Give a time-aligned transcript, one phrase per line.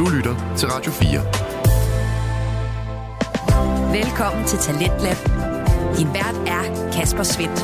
[0.00, 1.20] Du lytter til Radio 4.
[3.92, 5.16] Velkommen til Talentlab.
[5.98, 7.60] Din vært er Kasper Svendt.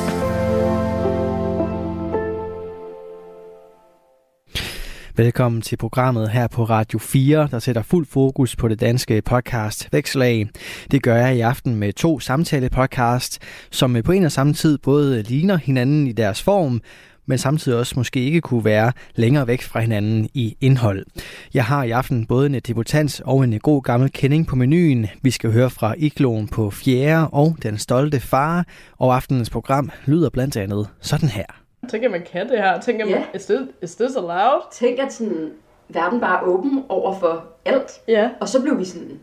[5.17, 9.89] Velkommen til programmet her på Radio 4, der sætter fuld fokus på det danske podcast
[9.91, 10.49] Vækslag.
[10.91, 13.37] Det gør jeg i aften med to samtale-podcast,
[13.71, 16.81] som på en og samme tid både ligner hinanden i deres form,
[17.27, 21.05] men samtidig også måske ikke kunne være længere væk fra hinanden i indhold.
[21.53, 25.07] Jeg har i aften både en debutant og en god gammel kending på menuen.
[25.21, 28.65] Vi skal høre fra Igloen på fjerde og Den Stolte Far,
[28.97, 31.45] og aftenens program lyder blandt andet sådan her.
[31.89, 32.81] Tænk, at man kan det her.
[32.81, 34.61] Tænk, at man, is, this, is this allowed?
[34.73, 35.51] Tænk, at sådan,
[35.89, 37.91] verden bare er åben over for alt.
[38.07, 38.29] Ja.
[38.41, 39.19] Og så blev vi sådan,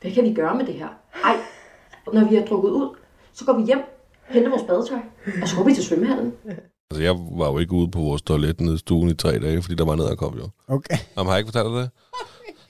[0.00, 0.88] hvad kan vi gøre med det her?
[1.24, 1.36] Ej,
[2.12, 2.96] når vi har drukket ud,
[3.32, 3.80] så går vi hjem,
[4.28, 4.98] henter vores badetøj,
[5.42, 6.32] og så går vi til svømmehallen.
[6.90, 9.62] Altså, jeg var jo ikke ude på vores toilet nede i stuen i tre dage,
[9.62, 10.48] fordi der var ned kom jo.
[10.68, 10.96] Okay.
[11.16, 11.90] Jamen, har jeg ikke fortalt dig det?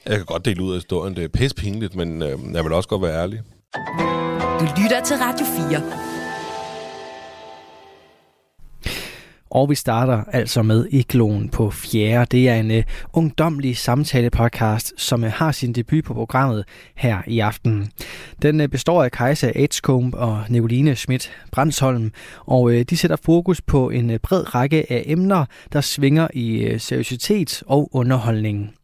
[0.06, 1.16] Jeg kan godt dele ud af historien.
[1.16, 3.42] Det er pisse pinligt, men øh, jeg vil også godt være ærlig.
[4.60, 6.17] Du lytter til Radio 4.
[9.50, 12.24] Og vi starter altså med Igloen på 4.
[12.24, 12.82] Det er en øh, uh,
[13.12, 17.90] ungdomlig samtale-podcast, som uh, har sin debut på programmet her i aften.
[18.42, 22.12] Den uh, består af Kajsa Edgecombe og Nicoline Schmidt Brandsholm,
[22.46, 26.72] og uh, de sætter fokus på en uh, bred række af emner, der svinger i
[26.74, 28.74] uh, seriøsitet og underholdning.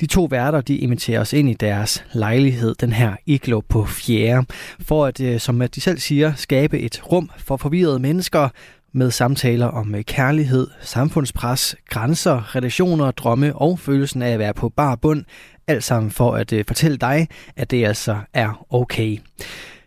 [0.00, 4.46] De to værter de inviterer os ind i deres lejlighed, den her iglo på fjerde,
[4.80, 8.48] for at, som de selv siger, skabe et rum for forvirrede mennesker,
[8.96, 14.68] med samtaler om øh, kærlighed, samfundspres, grænser, relationer, drømme og følelsen af at være på
[14.68, 15.24] bar bund.
[15.68, 19.18] Alt sammen for at øh, fortælle dig, at det altså er okay.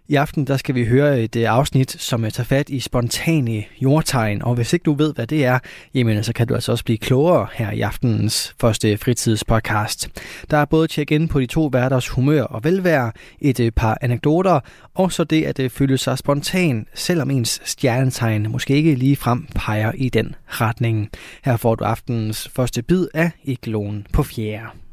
[0.09, 3.63] I aften der skal vi høre et øh, afsnit, som øh, tager fat i spontane
[3.81, 5.59] jordtegn, og hvis ikke du ved, hvad det er,
[5.93, 10.09] jamen øh, så kan du altså også blive klogere her i aftenens første fritidspodcast.
[10.51, 14.59] Der er både tjek ind på de to værters humør og velvære, et par anekdoter,
[14.95, 19.91] og så det at føle sig spontan, selvom ens stjernetegn måske ikke lige frem peger
[19.95, 21.09] i den retning.
[21.43, 24.88] Her får du aftenens første bid af Igloen på fjerde.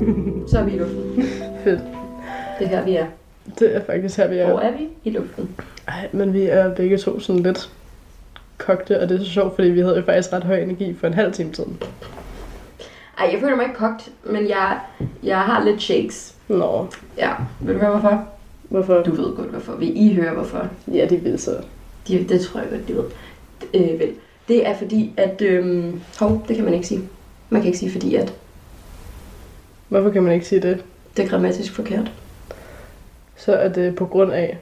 [0.50, 1.22] Så er vi i luften.
[1.64, 1.80] Fedt.
[2.58, 3.06] Det er her, vi er.
[3.58, 4.46] Det er faktisk her, vi er.
[4.50, 4.88] Hvor er vi?
[5.04, 5.48] I luften.
[5.88, 7.70] Ej, men vi er begge to sådan lidt
[8.58, 11.06] kogte, og det er så sjovt, fordi vi havde jo faktisk ret høj energi for
[11.06, 11.82] en halv time siden.
[13.18, 14.78] Ej, jeg føler mig ikke kogt, men jeg,
[15.22, 16.34] jeg har lidt shakes.
[16.48, 16.86] Nå,
[17.18, 17.30] Ja,
[17.60, 18.24] vil du høre hvorfor?
[18.68, 19.02] hvorfor?
[19.02, 19.72] Du ved godt hvorfor.
[19.76, 20.68] Vil I høre hvorfor?
[20.92, 21.50] Ja, de vil så.
[22.08, 23.04] De, det tror jeg godt, de ved.
[23.74, 24.10] Øh, vel.
[24.48, 25.42] Det er fordi, at...
[25.42, 27.00] Øhm, hov, det kan man ikke sige.
[27.50, 28.34] Man kan ikke sige fordi, at
[29.88, 30.84] Hvorfor kan man ikke sige det?
[31.16, 32.12] det er grammatisk forkert.
[33.36, 34.58] Så er det på grund af...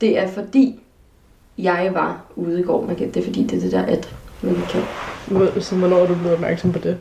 [0.00, 0.80] Det er fordi,
[1.58, 2.86] jeg var ude i går.
[2.86, 4.82] Man kan, det er fordi, det er det der at, man kan.
[5.62, 6.98] Så hvornår er du blevet opmærksom på det?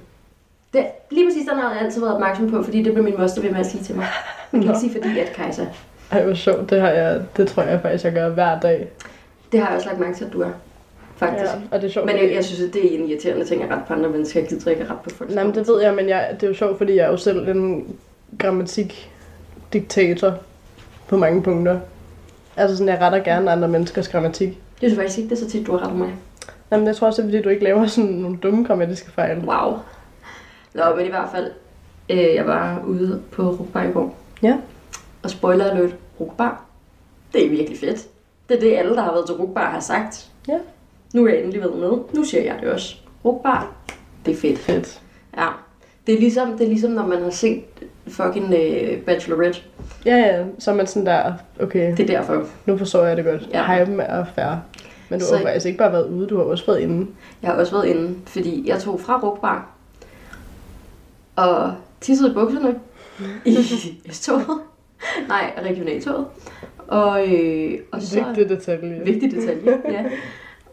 [0.73, 3.41] Det, lige præcis den har jeg altid været opmærksom på, fordi det blev min moster
[3.41, 4.05] ved med at sige til mig.
[4.51, 5.65] Man kan ikke sige fordi, at Kajsa.
[6.11, 6.69] Ej, hvor sjovt.
[6.69, 8.89] Det, har jeg, det tror jeg faktisk, jeg gør hver dag.
[9.51, 10.49] Det har jeg også lagt mærke til, at du er.
[11.29, 11.51] Faktisk.
[11.71, 12.05] og det er sjovt.
[12.05, 14.39] Men jeg, jeg synes, at det er en irriterende ting at rette på andre mennesker.
[14.39, 15.29] Jeg gider ikke at rette på folk.
[15.35, 17.17] Nej, men det ved jeg, men jeg, det er jo sjovt, fordi jeg er jo
[17.17, 17.95] selv en
[18.39, 20.33] grammatik-diktator
[21.07, 21.79] på mange punkter.
[22.57, 24.47] Altså sådan, jeg retter gerne andre menneskers grammatik.
[24.81, 26.13] Jeg synes faktisk ikke, det så tit, du har rettet mig.
[26.71, 29.37] Jamen, jeg tror også, det er, fordi du ikke laver sådan nogle dumme grammatiske fejl.
[29.37, 29.73] Wow.
[30.73, 31.51] Nå, men i hvert fald,
[32.09, 34.17] øh, jeg var ude på Rugbar i går.
[34.43, 34.57] Ja.
[35.23, 36.65] Og spoiler alert, Rugbar.
[37.33, 38.07] Det er virkelig fedt.
[38.49, 40.29] Det er det, alle, der har været til Rugbar, har sagt.
[40.47, 40.57] Ja.
[41.13, 41.91] Nu er jeg endelig været med.
[42.13, 42.95] Nu siger jeg det også.
[43.25, 43.71] Rugbar,
[44.25, 44.59] det er fedt.
[44.59, 45.01] Fedt.
[45.37, 45.47] Ja.
[46.07, 47.63] Det er ligesom, det er ligesom når man har set
[48.07, 49.59] fucking øh, Bachelorette.
[50.05, 52.47] Ja, ja, så er man sådan der, okay, Det er derfor.
[52.65, 53.49] nu forstår jeg det godt.
[53.53, 53.71] Ja.
[53.73, 53.85] Ja.
[53.85, 54.55] Hypen er fair.
[55.09, 57.07] Men du Så- har faktisk ikke bare været ude, du har også været inde.
[57.41, 59.69] Jeg har også været inde, fordi jeg tog fra Rugbar
[61.35, 62.75] og tissede i bukserne
[63.45, 63.57] i
[64.11, 64.45] S-toget.
[65.27, 66.25] Nej, regionaltoget.
[66.87, 68.23] Og, øh, og så...
[68.25, 69.01] Vigtig detalje.
[69.05, 70.03] Vigtig detalje, ja.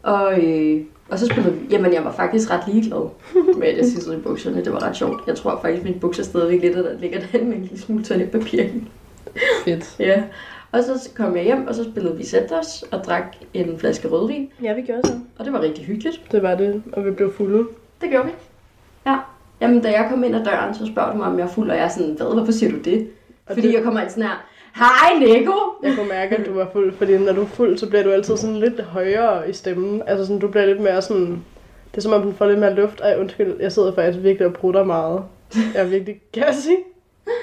[0.03, 1.67] Og, øh, og så spillede vi...
[1.71, 3.09] Jamen, jeg var faktisk ret ligeglad
[3.57, 4.65] med, at jeg tissede i bukserne.
[4.65, 5.23] Det var ret sjovt.
[5.27, 8.03] Jeg tror faktisk, min bukser stadigvæk lidt, at der ligger der med en lille smule
[8.03, 8.63] toiletpapir.
[9.65, 9.95] Fedt.
[9.99, 10.23] Ja.
[10.71, 14.49] Og så kom jeg hjem, og så spillede vi Centers og drak en flaske rødvin.
[14.63, 15.13] Ja, vi gjorde så.
[15.39, 16.21] Og det var rigtig hyggeligt.
[16.31, 17.67] Det var det, og vi blev fulde.
[18.01, 18.31] Det gjorde vi.
[19.05, 19.17] Ja.
[19.61, 21.69] Jamen, da jeg kom ind ad døren, så spørger du mig, om jeg er fuld,
[21.69, 23.07] og jeg er sådan, hvad, hvorfor siger du det?
[23.45, 24.45] Og Fordi det- jeg kommer ind sådan her,
[24.75, 25.53] hej Nico!
[25.83, 28.11] Jeg kunne mærke, at du var fuld, fordi når du er fuld, så bliver du
[28.11, 30.01] altid sådan lidt højere i stemmen.
[30.07, 31.43] Altså sådan, du bliver lidt mere sådan...
[31.91, 33.01] Det er som om, du får lidt mere luft.
[33.01, 35.23] Ej, undskyld, jeg sidder faktisk virkelig og prutter meget.
[35.55, 36.69] Jeg er virkelig gassy.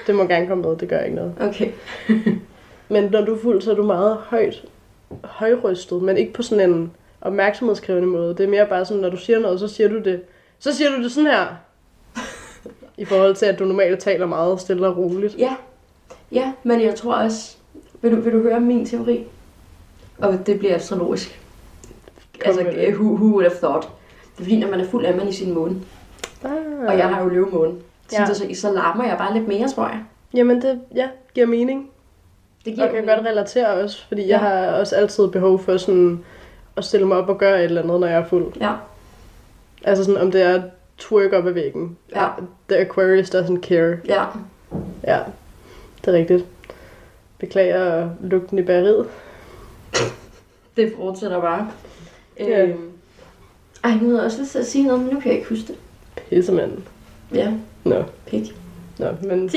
[0.07, 1.33] Det må gerne komme med, det gør ikke noget.
[1.41, 1.71] Okay.
[2.89, 4.65] Men når du er fuld, så er du meget højt
[5.23, 6.91] højrystet, men ikke på sådan en
[7.21, 8.29] opmærksomhedskrævende måde.
[8.35, 10.21] Det er mere bare sådan, når du siger noget, så siger du det,
[10.59, 11.45] så siger du det sådan her.
[12.97, 15.35] I forhold til, at du normalt taler meget stille og roligt.
[15.37, 15.55] Ja,
[16.31, 17.55] ja, men jeg tror også...
[18.01, 19.25] Vil du, vil du høre min teori?
[20.17, 21.39] Og det bliver astrologisk.
[22.43, 22.93] Kom altså, det.
[22.93, 23.83] who, who would have thought?
[24.21, 25.75] Det er fordi, når man er fuld, er man i sin måne.
[26.43, 26.51] Ah.
[26.87, 27.73] Og jeg har jo løvemåne.
[28.09, 28.33] Så, Ja.
[28.33, 30.03] så, så larmer jeg bare lidt mere, tror jeg.
[30.33, 31.89] Jamen, det ja, giver mening.
[32.65, 34.27] Det Jeg kan godt relatere også, fordi ja.
[34.27, 36.23] jeg har også altid behov for sådan
[36.77, 38.45] at stille mig op og gøre et eller andet, når jeg er fuld.
[38.61, 38.71] Ja,
[39.83, 40.61] Altså sådan, om det er
[40.97, 41.97] twerk op ad væggen.
[42.15, 42.27] Ja.
[42.69, 43.97] The Aquarius doesn't care.
[44.07, 44.23] ja.
[45.03, 45.19] Ja,
[46.05, 46.45] det er rigtigt.
[47.37, 49.07] Beklager lugten i bæreriet.
[50.77, 51.71] Det fortsætter bare.
[52.39, 52.63] Ja.
[52.63, 52.91] Øhm.
[53.83, 55.49] Ej, nu havde jeg også lyst til at sige noget, men nu kan jeg ikke
[55.49, 55.75] huske det.
[56.29, 56.71] Pissemand.
[57.33, 57.53] Ja,
[57.83, 58.55] Nå, pik.
[58.99, 59.49] nå, men...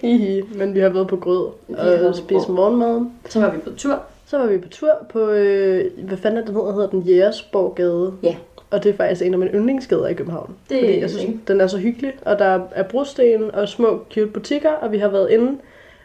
[0.00, 1.46] Hihi, men vi har været på grød
[1.78, 3.06] og spist morgenmad.
[3.28, 4.02] Så var vi på tur.
[4.26, 8.12] Så var vi på tur på, øh, hvad fanden er den hedder, hedder den Jægersborggade.
[8.22, 8.36] Ja.
[8.70, 10.54] Og det er faktisk en af mine yndlingsgader i København.
[10.68, 14.04] Det er fordi jeg synes, den er så hyggelig, og der er brosten og små
[14.14, 15.58] cute butikker, og vi har været inde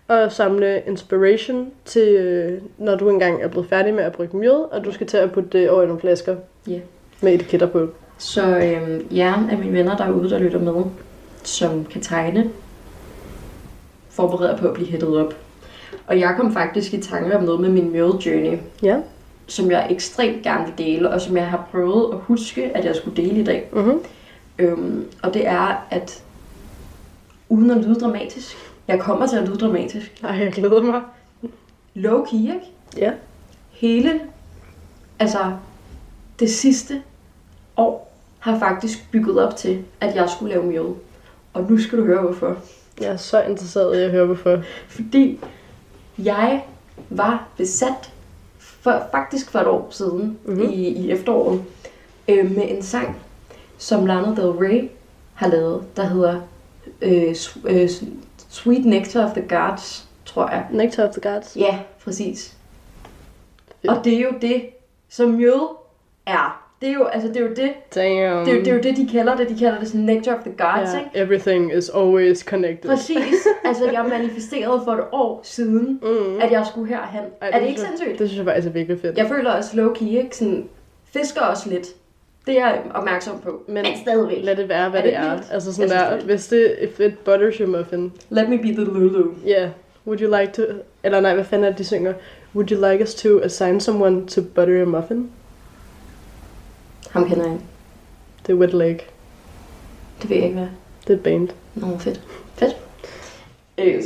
[0.08, 4.72] og samle inspiration til, øh, når du engang er blevet færdig med at brygge mjød,
[4.72, 6.36] og du skal til at putte det over i nogle flasker
[6.68, 6.80] Ja.
[7.22, 7.88] med etiketter på.
[8.18, 10.84] Så øhm, jer af mine venner derude, der lytter med,
[11.44, 12.50] som kan tegne,
[14.10, 15.34] forbereder på at blive hættet op.
[16.08, 18.98] Og jeg kom faktisk i tanke om noget med min mule journey, Ja.
[19.48, 22.96] som jeg ekstremt gerne vil dele, og som jeg har prøvet at huske, at jeg
[22.96, 23.70] skulle dele i dag.
[23.74, 24.00] Mm-hmm.
[24.60, 26.24] Øhm, og det er, at
[27.50, 28.56] uden at lyde dramatisk,
[28.88, 31.02] jeg kommer til at lyde dramatisk, Ej, jeg glæder mig.
[31.94, 32.62] low key, ikke?
[32.98, 33.12] Ja.
[33.72, 34.20] hele,
[35.20, 35.54] altså
[36.40, 37.02] det sidste
[37.78, 40.94] år, har faktisk bygget op til, at jeg skulle lave mjød.
[41.54, 42.58] Og nu skal du høre, hvorfor.
[43.02, 44.62] Jeg er så interesseret i at høre, hvorfor.
[44.88, 45.40] Fordi
[46.18, 46.64] jeg
[47.10, 48.12] var besat
[48.58, 50.56] for, faktisk for et år siden, Mhm.
[50.56, 50.70] mm-hmm.
[50.70, 51.64] i, i efteråret,
[52.28, 53.18] øh, med en sang,
[53.78, 54.90] som Lana Del Rey
[55.34, 56.42] har lavet, der hedder
[57.02, 57.36] øh,
[57.66, 57.90] øh,
[58.56, 60.66] Sweet Nectar of the Gods, tror jeg.
[60.72, 61.58] Nectar of the Gods.
[61.58, 62.58] Ja, præcis.
[63.82, 63.92] Fedt.
[63.98, 64.66] Og det er jo det,
[65.10, 65.76] som mjød
[66.28, 66.62] er.
[66.82, 68.46] Det er jo, altså, det er jo det, Damn.
[68.46, 69.50] det er, jo, det er jo det, de kalder det.
[69.50, 71.10] De kalder det sådan nectar of the gods, ja, ikke?
[71.14, 72.90] everything is always connected.
[72.90, 73.18] Præcis.
[73.66, 76.40] Altså, jeg manifesterede for et år siden, Mm.
[76.42, 77.24] at jeg skulle herhen.
[77.42, 78.20] Ej, er det ikke synes jeg- sindssygt?
[78.20, 79.18] Det synes jeg faktisk er virkelig fedt.
[79.18, 80.38] Jeg føler også low-key, ikke?
[80.38, 80.70] Sådan,
[81.06, 81.88] fisker også lidt.
[82.48, 83.62] Det er jeg opmærksom på.
[83.68, 84.44] Men Men stadigvæk.
[84.44, 85.34] Lad det være, hvad Er det, det er.
[85.36, 85.48] vildt?
[85.52, 88.68] Altså sådan der, det er hvis det if it butters your muffin, Let me be
[88.68, 89.32] the Lulu.
[89.48, 89.70] yeah,
[90.08, 90.62] would you like to,
[91.04, 92.14] eller nej, hvad fanden er det, de synger?
[92.56, 95.32] Would you like us to assign someone to butter your muffin?
[97.12, 97.58] Ham kender jeg.
[98.48, 99.00] Det er Wet Leg.
[100.22, 100.68] Det ved jeg ikke, hvad.
[101.08, 101.50] Det er et band.
[101.76, 102.22] Nå, fedt.
[102.56, 102.76] Fedt.
[103.78, 104.04] Øh,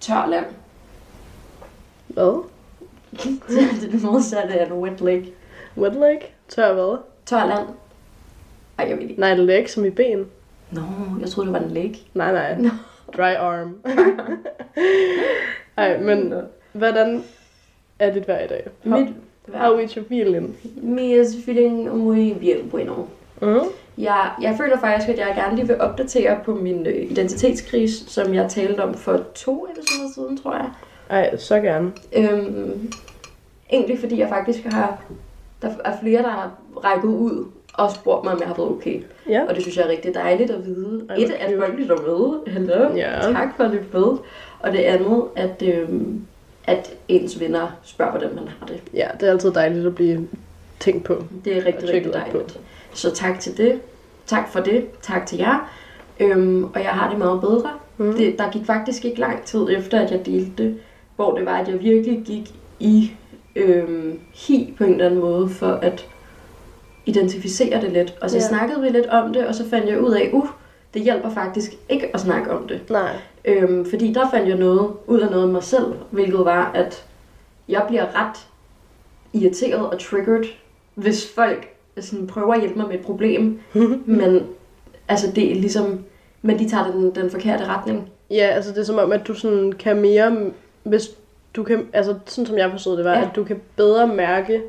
[0.00, 0.44] tør land.
[2.06, 2.42] Hvad?
[3.48, 5.32] det er det modsatte af en wet leg.
[5.76, 6.18] Wet Leg?
[6.48, 6.96] Tør hvad?
[7.32, 7.68] Tør land.
[8.78, 9.20] Ej, jeg ved ikke.
[9.20, 10.26] Nej, leg som i ben.
[10.70, 10.82] Nå,
[11.20, 11.94] jeg troede, det var en leg.
[12.14, 12.58] Nej, nej.
[12.58, 12.68] Nå.
[13.16, 13.76] Dry arm.
[15.76, 16.34] Ej, men
[16.72, 17.24] hvordan
[17.98, 18.66] er dit vejr i dag?
[18.84, 19.08] How, Mit
[19.54, 20.56] how is your feeling?
[20.82, 22.94] Me is feeling muy bien bueno.
[23.42, 23.68] Mm.
[23.98, 28.34] Jeg, jeg føler faktisk, at jeg gerne lige vil opdatere på min øh, identitetskrise, som
[28.34, 30.70] jeg talte om for to episoder siden, tror jeg.
[31.10, 31.92] Ej, så gerne.
[32.16, 32.92] Øhm,
[33.72, 35.02] egentlig fordi jeg faktisk har...
[35.62, 36.50] Der er flere, der har
[36.84, 39.02] rækket ud og spurgt mig, om jeg har været okay.
[39.28, 39.44] Ja.
[39.48, 41.06] Og det synes jeg er rigtig dejligt at vide.
[41.10, 42.52] Ej, Et, at folk lytter med.
[42.52, 42.94] Hello.
[42.96, 43.20] Ja.
[43.20, 44.02] Tak for det med.
[44.60, 46.26] Og det andet, at, øhm,
[46.64, 48.80] at ens venner spørger, hvordan man har det.
[48.94, 50.28] Ja, det er altid dejligt at blive
[50.80, 51.24] tænkt på.
[51.44, 52.18] Det er rigtig, rigtig på.
[52.18, 52.58] dejligt.
[52.94, 53.80] Så tak til det.
[54.26, 54.86] Tak for det.
[55.02, 55.72] Tak til jer.
[56.20, 57.70] Øhm, og jeg har det meget bedre.
[57.96, 58.12] Mm.
[58.14, 60.78] Det, der gik faktisk ikke lang tid efter, at jeg delte det,
[61.16, 63.12] hvor det var, at jeg virkelig gik i
[63.56, 66.06] øhm, hi på en eller anden måde, for at
[67.06, 68.14] identificere det lidt.
[68.20, 68.48] Og så Ja.
[68.48, 70.46] snakkede vi lidt om det, og så fandt jeg ud af, uh,
[70.94, 72.80] det hjælper faktisk ikke at snakke om det.
[72.90, 73.10] Nej.
[73.44, 77.04] Øhm, fordi der fandt jeg noget ud af noget af mig selv, hvilket var, at
[77.68, 78.46] jeg bliver ret
[79.32, 80.44] irriteret og triggered,
[80.94, 81.68] hvis folk
[82.00, 83.60] sådan, prøver at hjælpe mig med et problem,
[84.06, 84.42] men
[85.08, 86.00] altså det er ligesom,
[86.42, 88.08] men de tager den, den forkerte retning.
[88.30, 90.36] Ja, altså det er som om, at du sådan kan mere,
[90.82, 91.10] hvis
[91.56, 93.22] du kan, altså sådan som jeg forstod det var, Ja.
[93.22, 94.62] at du kan bedre mærke,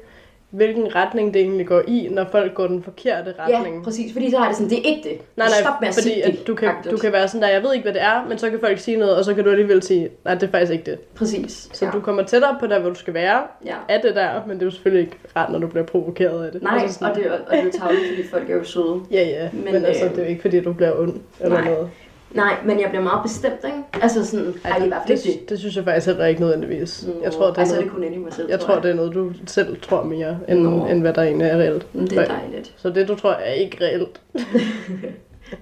[0.50, 3.76] hvilken retning det egentlig går i, når folk går den forkerte retning.
[3.78, 5.18] Ja, præcis, fordi så har det sådan, det er ikke det.
[5.36, 6.92] Nej, nej, Stop med at fordi at du, kan, agtigt.
[6.92, 8.80] du kan være sådan der, jeg ved ikke, hvad det er, men så kan folk
[8.80, 11.00] sige noget, og så kan du alligevel sige, nej, det er faktisk ikke det.
[11.16, 11.70] Præcis.
[11.74, 11.92] Så ja.
[11.92, 13.76] du kommer tættere på der, hvor du skal være, Ja.
[13.90, 16.52] af det der, men det er jo selvfølgelig ikke rart, når du bliver provokeret af
[16.52, 16.64] det.
[16.64, 19.00] Nej, altså og det, og det er jo tavligt, fordi folk er jo søde.
[19.12, 21.58] Ja, ja, men, Men, altså, øh, det er jo ikke, fordi du bliver ond eller
[21.62, 21.70] nej.
[21.70, 21.90] noget.
[22.34, 24.04] Nej, men jeg bliver meget bestemt, ikke?
[24.04, 25.50] Altså sådan, ej, det er i hvert fald det, det.
[25.50, 27.08] det, synes jeg faktisk heller ikke nødvendigvis.
[27.24, 28.92] Jeg tror, det er, altså, noget, det kun inde i mig selv, jeg tror, det
[28.92, 30.86] er noget, du selv tror mere, end, Nå.
[30.86, 31.88] end hvad der egentlig er reelt.
[31.94, 32.74] Men det er dejligt.
[32.78, 34.22] Så det, du tror, er ikke reelt.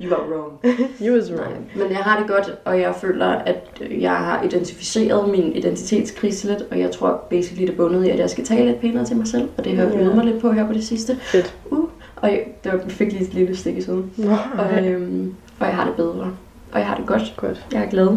[0.01, 0.59] You are wrong.
[1.01, 1.71] You is Nej, wrong.
[1.75, 6.63] men jeg har det godt, og jeg føler, at jeg har identificeret min identitetskrise lidt,
[6.71, 9.17] og jeg tror basically, det er bundet i, at jeg skal tale lidt pænere til
[9.17, 11.15] mig selv, og det har jeg øvet mig lidt på her på det sidste.
[11.15, 11.55] Fedt.
[11.71, 14.11] Uh, og jeg, det var, jeg fik lige et lille stik i siden.
[14.57, 16.33] Og, øhm, og jeg har det bedre.
[16.71, 17.33] Og jeg har det godt.
[17.37, 17.65] Godt.
[17.73, 18.07] Jeg er glad.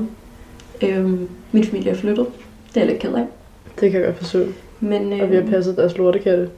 [0.83, 2.27] Øhm, min familie er flyttet.
[2.69, 3.27] Det er jeg lidt ked af.
[3.81, 4.45] Det kan jeg godt forstå.
[4.81, 6.51] Men Og vi har øhm, passet deres lortekatte.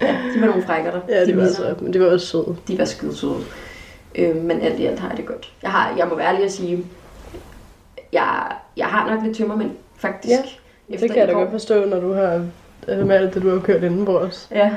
[0.00, 1.00] ja, de var nogle frækker der.
[1.08, 2.56] Ja, de, det var, viser- altså, men det var også søde.
[2.68, 3.36] de var skide søde.
[4.14, 5.52] Øhm, men alt i alt har jeg det godt.
[5.62, 6.84] Jeg, har, jeg må være ærlig at sige,
[8.12, 8.42] jeg,
[8.76, 10.30] jeg har nok lidt tømmermænd, faktisk.
[10.90, 12.44] Ja, Det kan jeg da godt forstå, når du har
[12.88, 14.48] med alt det, du har kørt inden på os.
[14.50, 14.70] Ja.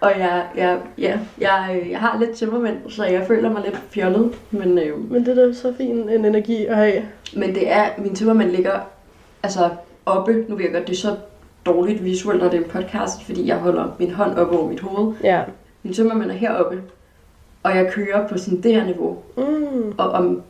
[0.00, 4.34] Og jeg, jeg, ja, jeg, jeg har lidt tømmermænd, så jeg føler mig lidt fjollet.
[4.50, 7.02] Men, øh, Men det er da så fin en energi at have.
[7.36, 8.80] men det er, min tømmermænd ligger
[9.42, 9.68] altså
[10.06, 10.44] oppe.
[10.48, 11.16] Nu jeg godt, det er så
[11.66, 14.80] dårligt visuelt, når det er en podcast, fordi jeg holder min hånd op over mit
[14.80, 15.14] hoved.
[15.24, 15.42] Ja.
[15.82, 16.82] Min tømmermænd er heroppe,
[17.62, 19.18] og jeg kører på sådan det her niveau.
[19.36, 19.94] Mm.
[19.98, 20.42] Og om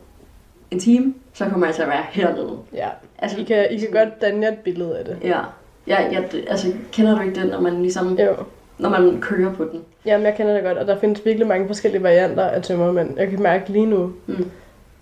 [0.71, 2.57] en time, så kommer jeg til at være hernede.
[2.73, 2.87] Ja.
[3.19, 5.17] Altså, I kan, I kan godt danne jer et billede af det.
[5.23, 5.39] Ja.
[5.87, 5.97] Ja,
[6.31, 8.33] det- altså, kender du ikke det, når man ligesom, Jo.
[8.79, 9.81] Når man kører på den?
[10.05, 13.19] Jamen, jeg kender det godt, og der findes virkelig mange forskellige varianter af tømmermænd.
[13.19, 14.51] Jeg kan mærke lige nu, Mm.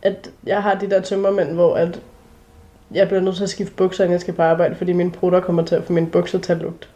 [0.01, 2.01] at jeg har de der tømmermænd, hvor at
[2.93, 5.39] jeg bliver nødt til at skifte bukser, inden jeg skal på arbejde, fordi mine prutter
[5.39, 6.87] kommer til at få mine bukser til at lugte.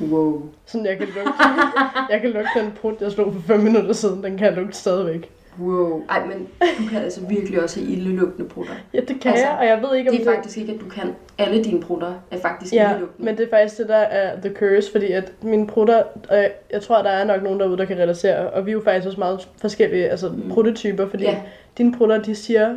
[0.00, 0.42] Wow.
[0.66, 1.32] Sådan, jeg kan lugte,
[2.10, 4.76] jeg kan lugte den prut, jeg slog for 5 minutter siden, den kan jeg lugte
[4.76, 5.30] stadigvæk.
[5.60, 6.02] Wow.
[6.10, 8.72] Ej, men du kan altså virkelig også have ildelugtende prutter.
[8.94, 10.80] Ja, det kan Altså, jeg, og jeg ved ikke, om Det er faktisk ikke, at
[10.80, 11.14] du kan.
[11.38, 13.24] Alle dine prutter er faktisk Ja, ildelugtende.
[13.24, 16.36] men det er faktisk det, der er the curse, fordi at mine prutter, og
[16.70, 19.06] jeg, tror, der er nok nogen derude, der kan relatere, og vi er jo faktisk
[19.06, 20.50] også meget forskellige, altså Mm.
[20.50, 21.36] pruttetyper, fordi Ja.
[21.78, 22.74] dine prutter, de siger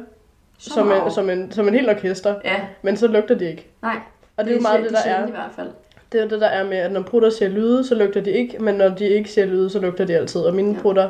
[0.59, 1.05] som meget.
[1.05, 3.67] en, som, en, som en helt orkester, Ja, men så lugter de ikke.
[3.81, 3.95] nej.
[4.37, 5.27] Og det er jo meget det, der er.
[5.27, 5.67] i hvert fald.
[6.11, 8.31] Det er jo det, der er med, at når prutter siger lyde, så lugter de
[8.31, 10.41] ikke, men når de ikke siger lyde, så lugter de altid.
[10.41, 10.81] Og mine ja.
[10.81, 11.09] prutter,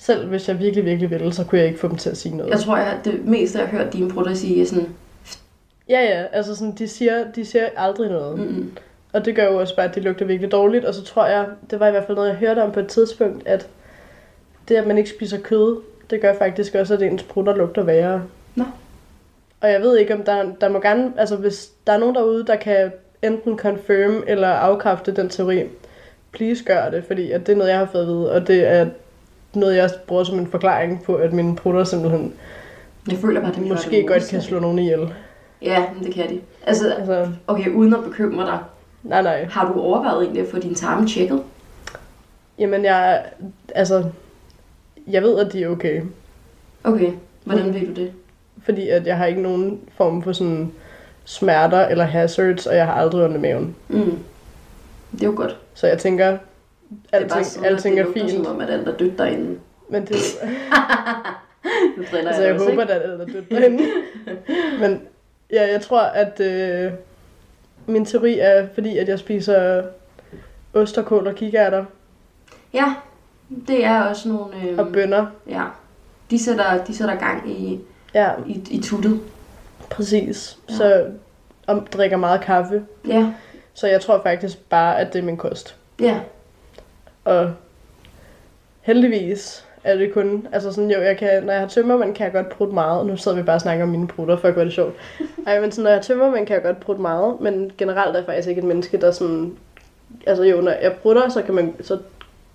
[0.00, 2.36] selv hvis jeg virkelig, virkelig ville, så kunne jeg ikke få dem til at sige
[2.36, 2.50] noget.
[2.50, 4.88] Jeg tror, jeg, det meste, jeg har hørt dine prutter sige, er sådan,
[5.88, 8.38] Ja, ja, altså sådan, de siger, de siger aldrig noget.
[8.38, 8.44] Mm.
[8.44, 8.72] mm,
[9.12, 10.84] Og det gør jo også bare, at de lugter virkelig dårligt.
[10.84, 12.86] Og så tror jeg, det var i hvert fald noget, jeg hørte om på et
[12.86, 13.68] tidspunkt, at
[14.68, 15.80] det, at man ikke spiser kød,
[16.10, 18.22] det gør faktisk også, at ens prutter lugter værre.
[18.54, 18.64] Nå.
[19.60, 22.46] Og jeg ved ikke, om der, der må gerne, altså hvis der er nogen derude,
[22.46, 22.92] der kan
[23.22, 25.64] enten confirm eller afkræfte den teori,
[26.32, 28.66] please gør det, fordi at det er noget, jeg har fået at vide, og det
[28.66, 28.86] er
[29.54, 32.34] noget, jeg bruger som en forklaring på, at mine prutter simpelthen
[33.10, 35.14] jeg føler bare, det måske godt kan slå nogen ihjel.
[35.62, 36.40] Ja, men det kan de.
[36.66, 38.58] Altså, Altså, okay, uden at bekymre dig,
[39.02, 39.44] nej, nej.
[39.44, 41.42] har du overvejet egentlig at få din tarme tjekket?
[42.58, 43.24] Jamen, jeg,
[43.74, 44.04] altså,
[45.06, 46.02] jeg ved, at de er okay.
[46.84, 47.12] Okay,
[47.44, 48.12] hvordan ved du det?
[48.62, 50.72] Fordi at jeg har ikke nogen form for sådan
[51.24, 53.76] smerter eller hazards, og jeg har aldrig ondt i maven.
[53.88, 54.18] Mm.
[55.12, 55.56] Det er jo godt.
[55.74, 56.38] Så jeg tænker,
[56.90, 58.44] Det er alting, sådan, alting er det lugter fint.
[58.46, 59.58] som om, at alt er dødt derinde.
[59.88, 60.16] Men det,
[61.96, 63.84] Nu driller altså, jeg også, håber, at alt er dødt derinde.
[64.80, 65.02] Men
[65.52, 66.92] ja, jeg tror, at øh,
[67.86, 69.82] min teori er, fordi at jeg spiser
[70.74, 71.84] ost og kål og kikærter
[72.72, 72.94] Ja,
[73.68, 74.44] det er også nogle...
[74.64, 75.26] Øh, og bønner.
[75.48, 75.62] Ja,
[76.30, 77.80] de sætter, de sætter gang i,
[78.14, 79.20] Ja, i, i tuttet.
[79.90, 80.58] præcis.
[80.68, 80.74] Ja.
[80.74, 81.06] Så
[81.66, 82.82] og drikker meget kaffe.
[83.08, 83.32] Ja,
[83.74, 85.76] Så jeg tror faktisk bare, at det er min kost.
[86.00, 86.20] ja.
[87.24, 87.52] Og
[88.80, 92.32] heldigvis er det kun, altså sådan, jo, jeg kan, når jeg har tømmermænd, kan jeg
[92.32, 93.06] godt prutte meget.
[93.06, 94.94] Nu sidder vi bare og snakker om mine prutter, for at gøre det sjovt.
[95.46, 98.26] Ej, men sådan, når jeg tømmermænd, kan jeg godt prutte meget, men generelt er jeg
[98.26, 99.56] faktisk ikke et menneske, der sådan,
[100.26, 101.98] altså jo, når jeg prutter, så kan man, så,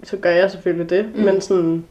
[0.03, 1.21] så gør jeg selvfølgelig det, mm.
[1.23, 1.85] men sådan,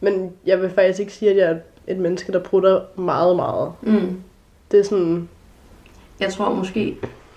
[0.00, 1.56] men jeg vil faktisk ikke sige, at jeg er
[1.86, 3.72] et menneske, der prutter meget, meget.
[3.82, 4.22] Mm.
[4.70, 5.28] Det er sådan,
[6.20, 6.96] Jeg tror måske...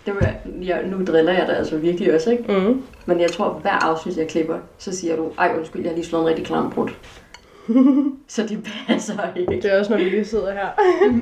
[0.10, 2.44] Det var, jeg, nu driller jeg dig altså virkelig også, ikke?
[2.54, 2.84] mm.
[3.06, 6.06] Men jeg tror, hver afsnit, jeg klipper, så siger du, ej undskyld, jeg har lige
[6.06, 6.90] slået en rigtig klam brud.
[8.28, 9.56] så de passer ikke.
[9.62, 10.68] det er også, når vi lige sidder her.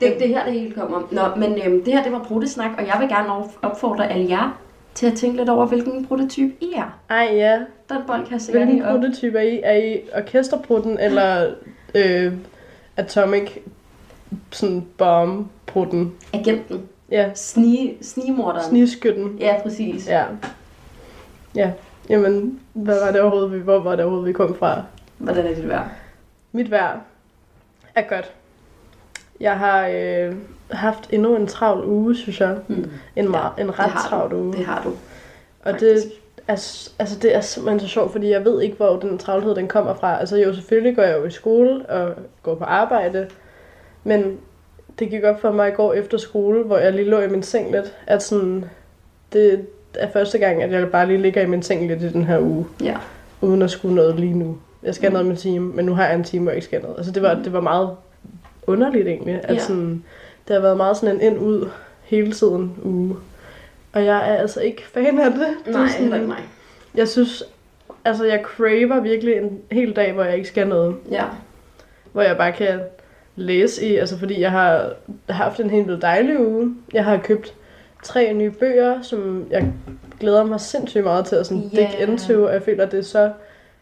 [0.00, 1.08] Det, det her, det hele kommer.
[1.10, 4.28] Nå, men øhm, det her, det var bruttesnak, og jeg vil gerne op- opfordre alle
[4.30, 4.60] jer
[4.94, 6.98] til at tænke lidt over, hvilken bruttetype I er.
[7.10, 7.58] Ej, ja.
[7.88, 9.00] Den bold kan jeg sikkert Hvilken op.
[9.00, 9.60] prototype er I?
[9.62, 11.50] Er I orkesterprutten eller
[11.94, 12.32] øh,
[12.96, 13.50] atomic
[14.50, 16.12] sådan bomb prutten?
[16.32, 16.82] Agenten.
[17.12, 18.64] Ja, Snige, snigemorderen.
[18.64, 19.36] sniskytten.
[19.40, 20.08] Ja, præcis.
[20.08, 20.24] Ja.
[21.54, 21.70] Ja.
[22.08, 24.82] Jamen, hvad var det overhovedet, vi, hvor var det overhovedet, vi kom fra?
[25.18, 25.88] Hvordan er det værd?
[26.52, 26.98] Mit vejr
[27.94, 28.32] er godt.
[29.40, 30.34] Jeg har øh,
[30.70, 32.56] haft endnu en travl uge, synes jeg.
[32.68, 32.90] Hmm.
[33.16, 34.52] En, Ja, meget, en ret travl uge.
[34.52, 34.92] Det har du.
[35.64, 36.02] Og det.
[36.48, 39.68] Altså, altså, det er simpelthen så sjovt, fordi jeg ved ikke, hvor den travlhed den
[39.68, 40.20] kommer fra.
[40.20, 43.28] Altså jo, selvfølgelig går jeg jo i skole og går på arbejde,
[44.04, 44.38] men
[45.02, 47.42] det gik op for mig i går efter skole, hvor jeg lige lå i min
[47.42, 48.64] seng lidt, at sådan,
[49.32, 52.24] det er første gang, at jeg bare lige ligger i min seng lidt i den
[52.24, 52.96] her uge, Ja.
[53.40, 54.58] uden at skulle noget lige nu.
[54.82, 55.12] Jeg skal mm.
[55.12, 56.96] noget med en time, men nu har jeg en time, hvor jeg ikke skal noget.
[56.96, 57.90] Altså det var, det var meget
[58.66, 59.60] underligt egentlig, at Ja.
[59.60, 60.04] sådan,
[60.48, 61.68] det har været meget sådan en ind-ud
[62.02, 63.16] hele tiden uge.
[63.92, 65.46] Og jeg er altså ikke fan af det.
[65.66, 66.42] det Nej, sådan, ikke mig.
[66.94, 67.42] Jeg synes,
[68.04, 70.94] altså jeg craver virkelig en hel dag, hvor jeg ikke skal noget.
[71.10, 71.24] Ja.
[72.12, 72.80] Hvor jeg bare kan
[73.36, 74.92] læse i, altså fordi jeg har
[75.28, 76.74] haft en helt vildt dejlig uge.
[76.92, 77.54] Jeg har købt
[78.02, 79.72] tre nye bøger, som jeg
[80.20, 81.92] glæder mig sindssygt meget til at sådan yeah.
[81.92, 83.30] dig into, og jeg føler, at det er så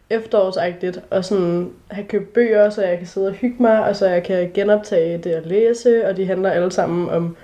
[0.09, 4.07] efterårsagtigt at sådan have købt bøger, så jeg kan sidde og hygge mig, og så
[4.07, 7.35] jeg kan genoptage det at læse, og de handler alle sammen om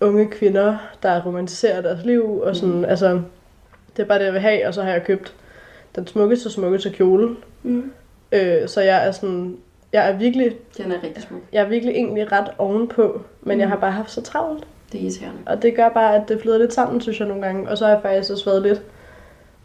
[0.00, 2.84] unge kvinder, der romantiserer deres liv, og sådan, mm.
[2.84, 3.20] altså,
[3.96, 5.34] det er bare det, jeg vil have, og så har jeg købt
[5.96, 7.92] den smukkeste, smukkeste kjole, Mm.
[8.32, 9.56] øh, så jeg er sådan,
[9.92, 11.40] jeg er virkelig, Den er rigtig smuk.
[11.52, 13.60] jeg er virkelig egentlig ret ovenpå, men mm.
[13.60, 15.38] jeg har bare haft så travlt, Det er irriterende.
[15.46, 17.84] og det gør bare, at det flyder lidt sammen, synes jeg nogle gange, og så
[17.84, 18.82] har jeg faktisk også været lidt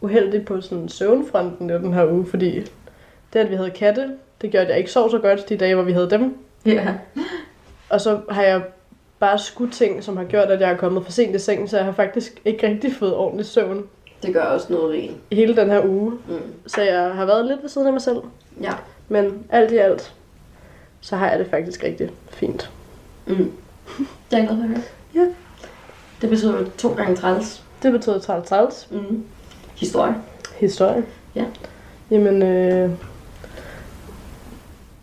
[0.00, 2.60] uheldig på sådan søvnfronten i den her uge, fordi
[3.32, 4.10] det, at vi havde katte,
[4.42, 6.94] det gjorde, at jeg ikke sov så godt de dage, hvor vi havde dem, Ja.
[7.90, 8.62] Og så har jeg
[9.20, 11.76] bare skudt ting, som har gjort, at jeg er kommet for sent i seng, så
[11.76, 13.84] jeg har faktisk ikke rigtig fået ordentlig søvn
[14.22, 15.16] Det gør også noget rent.
[15.32, 16.10] hele den her uge.
[16.10, 16.40] Mm.
[16.66, 18.16] Så jeg har været lidt ved siden af mig selv.
[18.62, 18.72] Ja.
[19.08, 20.14] Men alt i alt,
[21.00, 22.70] så har jeg det faktisk rigtig fint.
[23.26, 23.52] Mm.
[24.30, 24.82] Det er jeg glad for at høre.
[25.14, 25.26] Ja.
[26.20, 27.62] Det betyder to gange træls.
[27.82, 28.88] Det betyder træls træls.
[28.90, 29.24] Mm.
[29.74, 30.14] Historie.
[30.56, 31.04] Historie.
[31.34, 31.44] Ja.
[32.10, 32.90] Jamen, øh,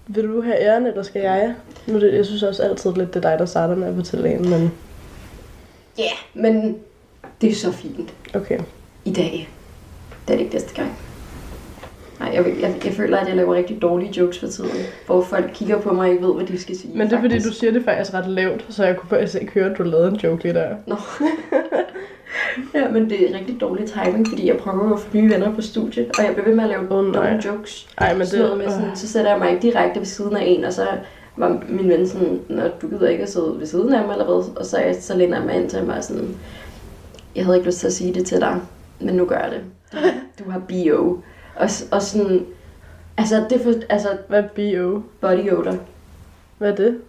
[0.07, 1.55] vil du have æren, eller skal jeg?
[1.87, 3.95] Nu er det, jeg synes også altid lidt, det er dig, der starter med at
[3.95, 4.71] fortælle en, men
[5.97, 6.77] Ja, yeah, men
[7.41, 8.59] det er så fint okay.
[9.05, 9.49] i dag.
[10.27, 10.97] Det er det ikke næste gang.
[12.21, 14.69] Nej, jeg, jeg, jeg føler, at jeg laver rigtig dårlige jokes for tiden,
[15.05, 16.97] hvor folk kigger på mig og ikke ved, hvad de skal sige.
[16.97, 17.49] Men det er fordi, faktisk.
[17.49, 20.07] du siger det faktisk ret lavt, så jeg kunne faktisk ikke høre, at du lavede
[20.07, 20.75] en joke lige der.
[20.87, 20.95] Nå.
[22.79, 25.61] ja, men det er rigtig dårlig timing, fordi jeg prøver at få nye venner på
[25.61, 27.13] studiet, og jeg bliver ved med at lave oh, nej.
[27.13, 27.87] dumme jokes.
[27.97, 28.57] Ej, men Sådan det...
[28.57, 30.87] med sådan, så sætter jeg mig ikke direkte ved siden af en, og så
[31.37, 34.25] var min ven sådan, Nå, du gider ikke at sidde ved siden af mig, eller
[34.25, 34.55] hvad?
[34.55, 36.35] Og så, så læner jeg mig ind til mig og sådan,
[37.35, 38.61] jeg havde ikke lyst til at sige det til dig,
[38.99, 39.61] men nu gør jeg det.
[40.39, 41.17] Du, har BO.
[41.55, 42.47] Og, og sådan,
[43.17, 45.01] altså det for, altså Hvad er BO?
[45.21, 45.77] body odor,
[46.57, 47.01] Hvad er det?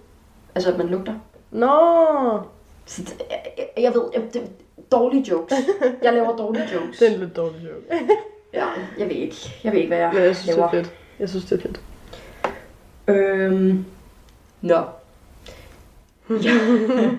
[0.55, 1.14] altså at man lugter.
[1.50, 1.70] Nå,
[2.87, 4.42] Så det, jeg, jeg, jeg ved, jeg, det,
[4.92, 5.55] dårlige jokes.
[6.02, 6.98] Jeg laver dårlige jokes.
[6.98, 8.05] det er en lidt dårlig joke.
[8.55, 8.66] Ja,
[8.98, 9.37] jeg ved ikke.
[9.64, 10.68] Jeg ved ikke, hvad jeg Men jeg synes, det laver.
[10.68, 10.92] er fedt.
[11.18, 11.81] Jeg synes, det er fedt.
[13.09, 13.85] Øhm,
[14.61, 14.81] nå.
[16.31, 16.61] Jeg,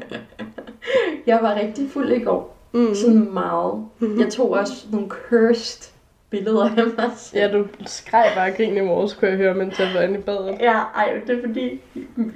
[1.28, 2.58] jeg var rigtig fuld i går.
[2.72, 2.96] Mm.
[2.96, 3.86] Sådan meget.
[4.20, 5.93] Jeg tog også nogle cursed
[6.34, 7.42] billeder af mig selv.
[7.42, 10.22] Ja, du skreg bare grin i morges, kunne jeg høre, mens jeg var inde i
[10.22, 10.58] badet.
[10.60, 11.82] Ja, ej, det er fordi,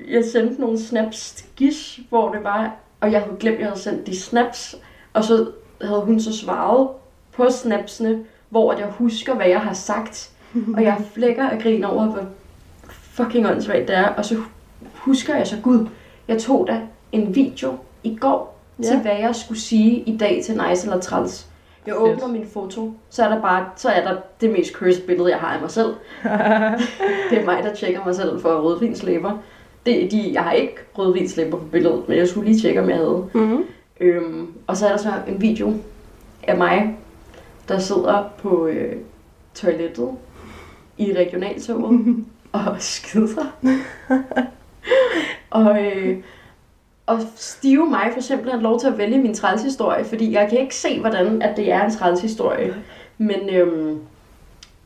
[0.10, 3.70] jeg sendte nogle snaps til Gis, hvor det var, og jeg havde glemt, at jeg
[3.70, 4.76] havde sendt de snaps,
[5.14, 5.48] og så
[5.82, 6.88] havde hun så svaret
[7.36, 10.32] på snapsene, hvor jeg husker, hvad jeg har sagt,
[10.76, 12.26] og jeg flækker og griner over, hvor
[12.90, 14.36] fucking åndssvagt det er, og så
[14.94, 15.88] husker jeg så, gud,
[16.28, 16.82] jeg tog da
[17.12, 18.88] en video i går, ja.
[18.88, 21.48] Til hvad jeg skulle sige i dag til nice eller træls.
[21.88, 22.14] Jeg Fedt.
[22.14, 25.40] åbner min foto, så er der bare, så er der det mest cursed billede, jeg
[25.40, 25.88] har af mig selv.
[27.30, 29.32] Det er mig, der tjekker mig selv for rødvinslæber.
[29.86, 32.98] Det, de, jeg har ikke rødvinslæber på billedet, men jeg skulle lige tjekke, om jeg
[32.98, 33.30] havde.
[33.34, 33.64] Mm.
[34.00, 35.74] Øhm, og så er der så en video
[36.44, 36.98] af mig,
[37.68, 38.96] der sidder på øh,
[39.56, 40.10] toilettet
[40.98, 42.16] i regionaltoget
[42.52, 43.46] og skider.
[45.50, 46.18] og, øh,
[47.08, 50.76] og stive mig for simpelthen lov til at vælge min trælshistorie, fordi jeg kan ikke
[50.76, 52.76] se, hvordan at det er en trælshistorie.
[53.18, 54.00] Men, øhm,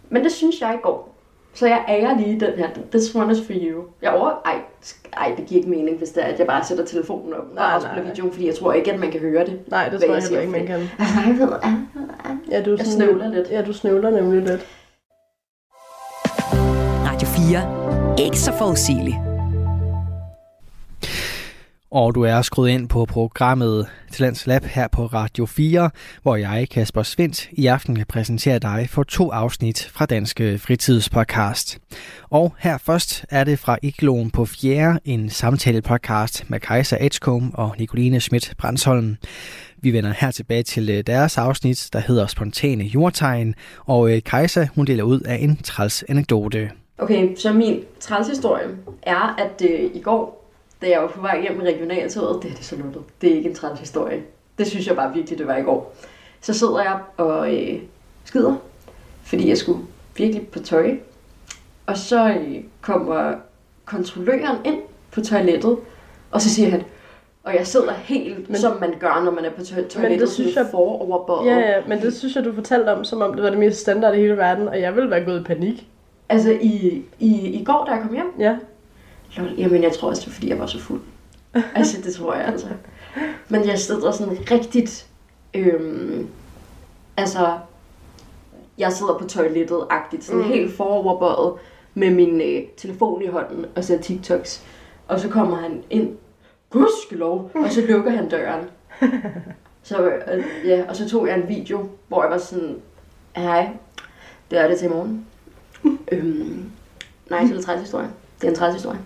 [0.09, 1.11] men det synes jeg i går.
[1.53, 2.67] Så jeg ærer lige den her.
[2.91, 3.83] This one is for you.
[4.01, 4.31] Jeg over...
[4.45, 4.55] Ej,
[5.17, 7.55] ej, det giver ikke mening, hvis det er, at jeg bare sætter telefonen op og
[7.55, 8.11] Nej, afspiller nej.
[8.11, 9.59] videoen, fordi jeg tror ikke, at man kan høre det.
[9.67, 10.89] Nej, det tror jeg jeg heller ikke, man kan.
[10.99, 11.73] Altså, jeg ved, ah,
[12.31, 12.35] ah.
[12.51, 13.51] Ja, du Jeg snøvler lidt.
[13.51, 14.67] Ja, du snøvler nemlig lidt.
[17.05, 18.25] Radio 4.
[18.25, 19.30] Ikke så forudsigeligt.
[21.91, 25.89] Og du er skruet ind på programmet Talents Lab her på Radio 4,
[26.21, 31.79] hvor jeg, Kasper Svindt, i aften kan præsentere dig for to afsnit fra Danske Fritidspodcast.
[32.29, 37.75] Og her først er det fra Igloen på 4, en samtale-podcast med Kaiser Edgecombe og
[37.79, 39.15] Nicoline Schmidt Brandsholm.
[39.77, 44.67] Vi vender her tilbage til øh, deres afsnit, der hedder Spontane jordtegn, og øh, Kaiser
[44.75, 46.71] hun deler ud af en træls anekdote.
[46.97, 48.67] Okay, så min trælshistorie
[49.03, 50.40] er, at øh, i går,
[50.81, 53.01] da jeg var på vej hjem med regionaltoget, det er det så lukket.
[53.21, 54.21] Det er ikke en trælshistorie.
[54.57, 55.95] Det synes jeg bare virkelig, det var i går.
[56.41, 57.79] Så sidder jeg og øh,
[58.25, 58.55] skider,
[59.23, 59.79] fordi jeg skulle
[60.17, 60.97] virkelig på tøj.
[61.85, 63.33] Og så øh, kommer
[63.85, 64.77] kontrolløren ind
[65.11, 65.77] på toilettet,
[66.31, 66.83] og så siger han,
[67.43, 70.29] og jeg sidder helt, Men- men, som man gør, når man er på to- toilettet,
[70.29, 71.47] synes sådan jeg- foroverbøjet.
[71.47, 73.79] Ja, ja, men det synes jeg, du fortalte om, som om det var det mest
[73.81, 75.87] standard i hele verden, og jeg ville være gået i panik.
[76.29, 78.57] Altså i, i, i går, da jeg kom hjem, Ja.
[79.37, 81.01] Lol, jamen jeg tror også, det er fordi, jeg var så fuld.
[81.75, 82.67] altså, det tror jeg altså.
[83.49, 85.07] Men jeg sidder sådan rigtigt,
[85.53, 86.27] øhm,
[87.17, 87.57] altså,
[88.77, 90.47] jeg sidder på toilettet-agtigt, sådan Mm.
[90.47, 91.53] helt foroverbøjet
[91.93, 94.63] med min øh, telefon i hånden og ser TikToks.
[95.07, 96.17] Og så kommer han ind,
[96.69, 98.65] gudskelov, og så lukker han døren.
[99.83, 102.75] Så, øh, ja, og så tog jeg en video, hvor jeg var sådan,
[103.35, 103.69] hej,
[104.51, 105.25] det er det til i morgen.
[106.11, 106.71] øhm,
[107.29, 108.09] nej, det er en træls historie.
[108.41, 108.99] Det er en træls historie.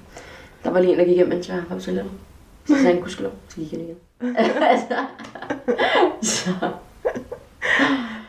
[0.64, 2.12] Der var lige en, der gik hjem, mens jeg var på toilettet.
[2.66, 3.96] Så sagde han, gudskelov, så gik han igen.
[4.38, 4.96] altså,
[6.44, 6.50] så,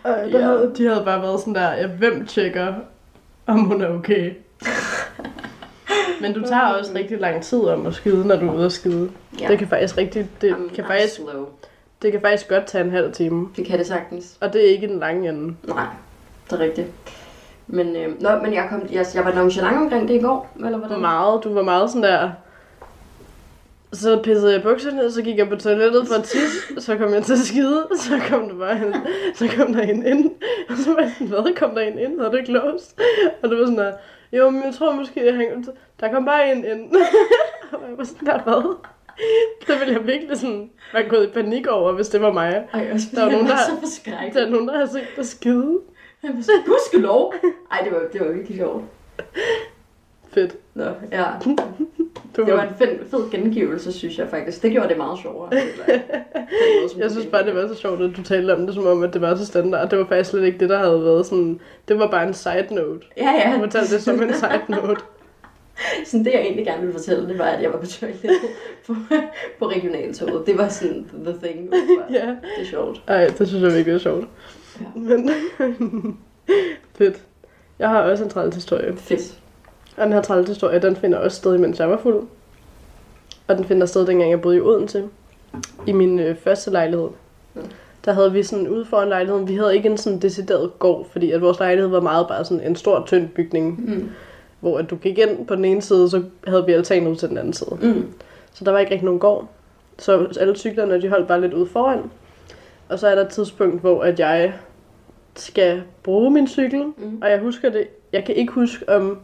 [0.05, 0.45] Og der Ja.
[0.45, 2.75] havde, de havde bare været sådan der, ja, hvem tjekker,
[3.47, 4.33] om hun er okay?
[6.21, 8.73] Men du tager også rigtig lang tid om at skide, når du er ude at
[8.73, 9.11] skide.
[9.40, 9.49] ja.
[9.49, 11.47] Det kan faktisk rigtig, det I'm- kan I'm faktisk, slow.
[12.03, 13.49] det kan faktisk godt tage en halv time.
[13.57, 14.37] Det kan det sagtens.
[14.40, 15.55] Og det er ikke den lange ende.
[15.64, 15.87] Nej,
[16.51, 16.87] det er rigtigt.
[17.66, 20.79] Men, øh, nå, men jeg, kom, jeg, jeg var nonchalant omkring det i går, eller
[20.79, 21.00] hvordan?
[21.00, 22.31] meget, du var meget sådan der...
[23.92, 27.22] Så pissede jeg bukserne så gik jeg på toilettet for at tisse, så kom jeg
[27.22, 28.94] til at skide, så kom der bare en,
[29.35, 30.31] så kom der en ind,
[30.70, 33.00] og så var jeg sådan, hvad, kom der en ind, havde du ikke låst?
[33.42, 33.92] Og det var sådan der,
[34.33, 36.92] jo, men jeg tror måske, jeg hænger, der kom bare en ind.
[37.72, 38.76] og jeg var sådan der, hvad?
[39.66, 42.64] Det ville jeg virkelig sådan være gået i panik over, hvis det var mig.
[42.72, 44.00] Ej, også Der var fordi nogen, var der- så.
[44.35, 45.79] Der er nogen, der har set dig skide.
[46.22, 47.35] Sådan, gudskelov.
[47.72, 48.85] Ej, det var, det var virkelig sjovt.
[50.33, 50.57] Fedt.
[50.74, 51.24] Nå, ja.
[52.37, 54.62] Det var en fed, fed gengivelse, synes jeg faktisk.
[54.62, 55.50] Det gjorde det meget sjovere.
[55.52, 56.02] Måde,
[57.02, 59.12] Jeg synes bare, det var så sjovt, at du talte om det, som om, at
[59.12, 59.90] det var så standard.
[59.90, 61.61] Det var faktisk slet ikke det, der havde været sådan...
[61.88, 63.07] Det var bare en side note.
[63.16, 63.55] Ja, ja.
[63.55, 65.00] Du fortalte det som en side note.
[66.07, 68.31] Sådan, det jeg egentlig gerne ville fortælle, det var, at jeg var på toilettet
[68.87, 68.94] på,
[69.59, 70.46] på regionaltoget.
[70.46, 71.72] Det var sådan the thing.
[71.72, 72.26] Det var, Ja.
[72.29, 73.02] Det er sjovt.
[73.07, 74.29] Ej, det synes jeg virkelig er sjovt.
[74.80, 74.86] Ja.
[75.00, 75.30] Men...
[76.98, 77.22] Fedt.
[77.78, 78.96] Jeg har også en træls historie.
[78.96, 79.40] Fedt.
[79.96, 82.26] Og den her træls historie, den finder også sted, mens jeg var fuld.
[83.48, 85.04] Og den finder sted, dengang jeg boede i Odense.
[85.86, 87.08] I min øh, første lejlighed.
[87.54, 87.62] Mm.
[88.04, 91.30] Der havde vi sådan ude foran lejligheden, vi havde ikke en sådan decideret gård, fordi
[91.30, 94.10] at vores lejlighed var meget bare sådan en stor, tynd bygning, Mm.
[94.60, 97.28] hvor at du gik ind på den ene side, så havde vi altan ud til
[97.28, 97.78] den anden side.
[97.82, 98.12] Mm.
[98.52, 99.48] Så der var ikke rigtig nogen gård.
[99.98, 102.00] Så alle cyklerne, de holdt bare lidt ude foran.
[102.88, 104.53] Og så er der et tidspunkt, hvor at jeg
[105.37, 107.18] skal bruge min cykel, Mm.
[107.22, 109.18] og jeg husker det, jeg kan ikke huske om,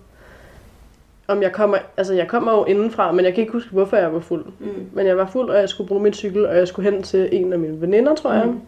[1.29, 4.15] om jeg kommer, altså jeg kommer jo indenfra, men jeg kan ikke huske, hvorfor jeg
[4.15, 4.45] var fuld.
[4.59, 4.67] Mm.
[4.93, 7.29] Men jeg var fuld, og jeg skulle bruge min cykel, og jeg skulle hen til
[7.33, 8.47] en af mine veninder, tror jeg.
[8.47, 8.61] Mm.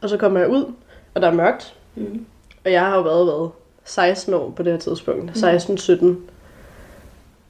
[0.00, 0.72] Og så kommer jeg ud,
[1.14, 2.24] og der er mørkt, Mm.
[2.64, 3.50] og jeg har jo været, været
[3.84, 5.30] 16 år på det her tidspunkt.
[5.36, 6.16] 16-17.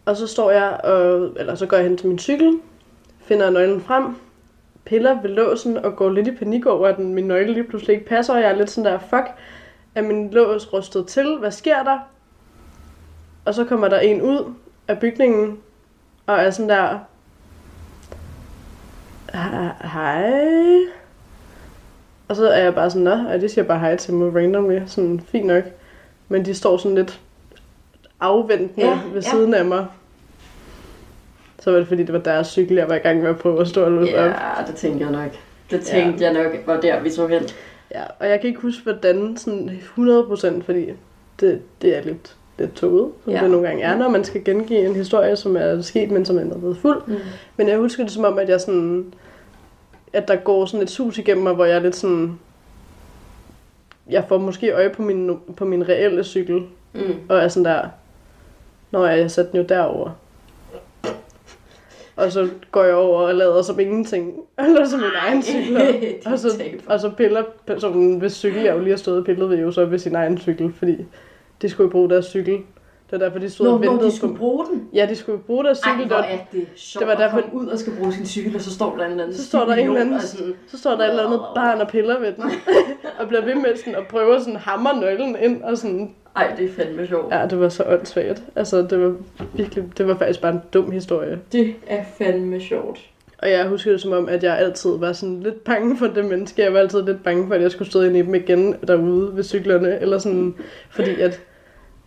[0.04, 2.59] Og så står jeg, og, eller så går jeg hen til min cykel,
[3.20, 4.04] finder nøglen frem,
[4.84, 8.06] piller ved låsen og går lidt i panik over, at min nøgle lige pludselig ikke
[8.08, 8.34] passer.
[8.34, 9.26] Og jeg er lidt sådan der, fuck,
[9.94, 11.36] er min lås rustet til?
[11.38, 11.98] Hvad sker der?
[13.44, 14.54] Og så kommer der en ud
[14.88, 15.58] af bygningen,
[16.26, 16.98] og er sådan der,
[19.34, 20.32] "He- hej.
[22.28, 24.78] Og så er jeg bare sådan, nå, og det siger bare hej til mig randomly,
[24.86, 25.64] sådan fint nok.
[26.28, 27.20] Men de står sådan lidt
[28.20, 29.30] afventende Ja, ved ja.
[29.30, 29.86] siden af mig.
[31.60, 33.60] Så var det fordi, det var deres cykel, jeg var i gang med at prøve
[33.60, 34.26] at stå og løbe op.
[34.26, 35.30] Ja, det tænkte jeg nok.
[35.70, 37.42] Det tænkte jeg nok var der, vi tog hen.
[37.94, 40.86] Ja, og jeg kan ikke huske, hvordan sådan 100%, fordi
[41.40, 43.38] det, det er lidt, lidt toget, som ja.
[43.38, 43.42] Ja.
[43.44, 46.38] det nogle gange er, når man skal gengive en historie, som er sket, men som
[46.38, 47.02] er blevet fuld.
[47.06, 47.16] Mm.
[47.56, 49.12] Men jeg husker det som om, at jeg sådan,
[50.12, 52.38] at der går sådan et sus igennem mig, hvor jeg er lidt sådan,
[54.10, 57.00] jeg får måske øje på min, på min reelle cykel, Mm.
[57.28, 57.88] og er sådan der,
[58.90, 60.10] når jeg, jeg satte den jo derover.
[62.20, 64.35] Og så går jeg over og lader som ingenting.
[64.64, 65.76] Eller som min egen cykel.
[66.33, 69.50] og, så, og så piller personen, hvis cykel jeg jo lige har stået og pillet
[69.50, 70.96] ved, jo så ved sin egen cykel, fordi
[71.62, 72.59] de skulle jo bruge deres cykel.
[73.10, 74.38] Det var derfor, de stod Nå, og hvor ventede de skulle på...
[74.38, 74.88] bruge den.
[74.94, 76.06] Ja, de skulle bruge deres Ej, cykel.
[76.06, 78.26] hvor der, er det sjovt det var at derfor- komme ud og skal bruge sin
[78.26, 80.22] cykel, og så står der en eller anden Så står der en eller anden- og
[80.22, 82.44] sådan, så står der et eller andet barn og piller ved den.
[83.20, 85.62] og bliver ved med sådan at prøve at sådan hamre nøglen ind.
[85.62, 87.32] Og sådan, Ej, det er fandme sjovt.
[87.34, 88.42] ja, det var så åndssvagt.
[88.56, 89.14] Altså, det var
[89.54, 91.38] virkelig, det var faktisk bare en dum historie.
[91.52, 93.00] Det er fandme sjovt.
[93.38, 96.24] Og jeg husker det som om, at jeg altid var sådan lidt bange for det
[96.24, 96.62] menneske.
[96.62, 99.36] Jeg var altid lidt bange for, at jeg skulle stå ind i dem igen derude
[99.36, 100.00] ved cyklerne.
[100.00, 100.54] Eller sådan,
[100.90, 101.40] fordi at,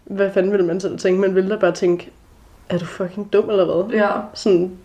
[0.03, 1.21] hvad fanden ville man selv tænke?
[1.21, 2.11] Man ville da bare tænke,
[2.69, 3.99] er du fucking dum eller hvad?
[3.99, 4.09] Ja.
[4.33, 4.77] Sådan,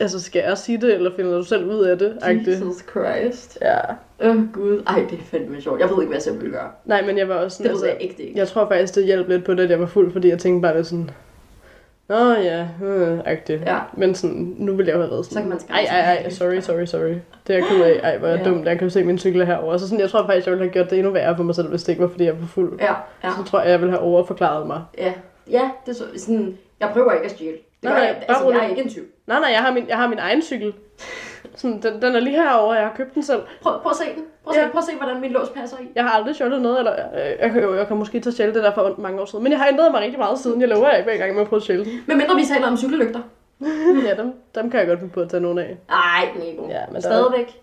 [0.00, 2.18] altså, skal jeg sige det, eller finder du selv ud af det?
[2.22, 2.48] agtigt?
[2.48, 3.58] Jesus Christ.
[3.60, 3.80] Ja.
[4.20, 4.82] Åh, oh, gud.
[4.86, 5.80] Ej, det er fandme sjovt.
[5.80, 6.70] Jeg ved ikke, hvad jeg selv ville gøre.
[6.84, 8.38] Nej, men jeg var også sådan, Det ved jeg ikke, det ikke.
[8.38, 10.62] Jeg tror faktisk, det hjalp lidt på det, at jeg var fuld, fordi jeg tænkte
[10.62, 11.10] bare det sådan...
[12.08, 13.62] Nå ja, øh, agtigt.
[13.66, 13.78] Ja.
[13.92, 15.34] Men sådan, nu vil jeg jo have været sådan...
[15.34, 17.08] Så kan man Ej, ej, ej, sorry, sorry, sorry.
[17.46, 18.00] Det er jeg ked af.
[18.02, 18.50] Ej, hvor er jeg Ja.
[18.50, 18.66] dumt.
[18.66, 19.78] Jeg kan se min cykel herovre.
[19.78, 21.68] Så sådan, jeg tror faktisk, jeg ville have gjort det endnu værre for mig selv,
[21.68, 22.80] hvis det ikke var, fordi jeg var fuld.
[22.80, 22.94] Ja,
[23.24, 23.30] ja.
[23.30, 24.82] Så tror jeg, jeg ville have overforklaret mig.
[24.98, 25.12] Ja,
[25.50, 27.52] ja det er så, sådan, jeg prøver ikke at stjæle.
[27.52, 29.02] Det Nej, nej, jeg, altså, jeg er ikke en tyv.
[29.26, 30.72] Nej, nej, jeg har min, jeg har min egen cykel.
[31.58, 33.40] Sådan, den, den er lige herovre, jeg har købt den selv.
[33.62, 34.24] Prøv, prøv at se den.
[34.44, 34.68] Prøv at, se, Ja.
[34.70, 35.88] prøv at se, hvordan min lås passer i.
[35.94, 38.54] Jeg har aldrig stjålet noget, eller øh, jeg, kan, jo- jeg kan måske tage stjæle
[38.54, 39.42] det der for mange år siden.
[39.42, 40.60] Men jeg har ændret mig rigtig meget siden.
[40.60, 41.92] Jeg lover, ikke i gang med at prøve at stjæle den.
[42.06, 43.20] Men mindre vi taler om cykellygter.
[44.08, 45.76] ja, dem, dem kan jeg godt finde på at tage nogle af.
[45.90, 46.68] Ej, Nico.
[46.68, 47.60] Ja, men der- Stadigvæk.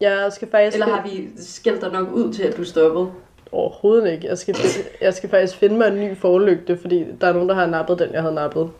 [0.00, 0.74] Jeg skal faktisk...
[0.82, 3.10] Eller har vi skældt dig nok ud til, at du stoppede?
[3.52, 4.26] Overhovedet ikke.
[4.28, 7.48] Jeg skal, finde, jeg skal faktisk finde mig en ny forlygte, fordi der er nogen,
[7.48, 8.70] der har nappet den, jeg havde nappet.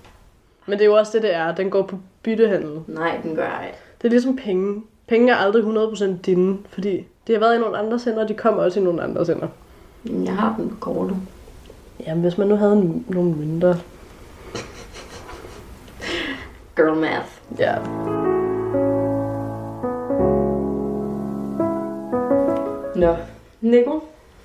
[0.67, 1.55] Men det er jo også det, det er.
[1.55, 2.81] Den går på byttehandel.
[2.87, 3.79] Nej, den gør ikke.
[4.05, 4.83] Det er ligesom penge.
[5.07, 8.35] Penge er aldrig 100% dine, fordi det har været i nogle andres hænder, og de
[8.35, 9.49] kommer også i nogle andres hænder.
[10.03, 11.17] Men Jeg har den på kortet.
[12.07, 13.75] Jamen, hvis man nu havde en, nogle mønter.
[16.77, 17.29] Girl math.
[17.59, 17.75] Ja.
[23.01, 23.17] Nå,
[23.61, 24.03] Nico,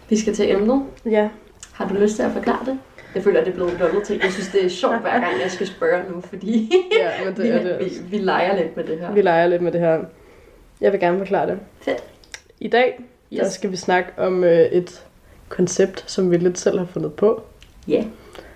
[0.09, 0.83] vi skal til emnet.
[1.05, 1.29] Ja.
[1.73, 2.79] Har du lyst til at forklare det?
[3.15, 4.19] Jeg føler, at det er blevet dobbelt til.
[4.23, 7.43] Jeg synes, det er sjovt, hver gang jeg skal spørge nu, fordi Ja, men det
[7.43, 8.01] vi, er det vi, også.
[8.09, 9.11] vi leger lidt med det her.
[9.11, 9.99] Vi leger lidt med det her.
[10.81, 11.59] Jeg vil gerne forklare det.
[11.81, 12.03] Fedt.
[12.59, 12.99] I dag,
[13.33, 13.39] yes.
[13.39, 15.03] der skal vi snakke om øh, et
[15.49, 17.41] koncept, som vi lidt selv har fundet på.
[17.87, 18.03] Ja,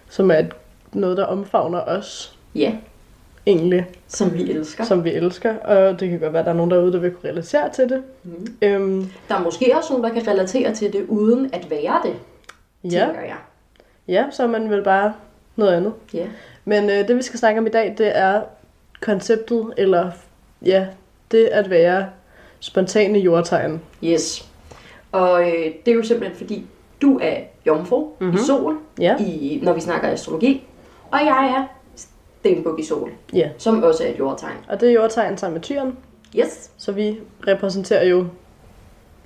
[0.10, 0.52] Som er et,
[0.94, 2.74] noget, der omfavner os, ja,
[3.46, 3.86] egentlig.
[4.08, 4.84] som vi elsker.
[4.84, 7.12] som vi elsker, og det kan godt være, at der er nogen derude, der vil
[7.12, 8.04] kunne relatere til det.
[8.24, 8.48] Mm.
[8.62, 12.16] Øhm, Der er måske også nogen, der kan relatere til det, uden at være det,
[12.84, 13.36] ja, tænker jeg.
[14.08, 15.14] Ja, så er man vel bare
[15.56, 15.94] noget andet.
[16.14, 16.26] Ja.
[16.66, 18.42] Men øh, det, vi skal snakke om i dag, det er
[19.02, 20.12] konceptet, eller
[20.66, 20.88] ja,
[21.32, 22.06] det at være
[22.60, 23.82] spontane jordtegn.
[24.04, 24.50] Yes.
[25.12, 26.66] Og øh, det er jo simpelthen fordi,
[27.02, 28.14] du er jomfru Mhm.
[28.20, 28.36] mm-hmm.
[28.38, 30.68] i sol, Ja, i, når vi snakker astrologi,
[31.12, 31.66] og jeg er
[32.40, 33.50] stenbuk i sol, ja.
[33.58, 34.56] som også er et jordtegn.
[34.70, 35.98] Og det er jordtegn sammen med tyren,
[36.40, 36.72] Yes.
[36.78, 38.26] så vi repræsenterer jo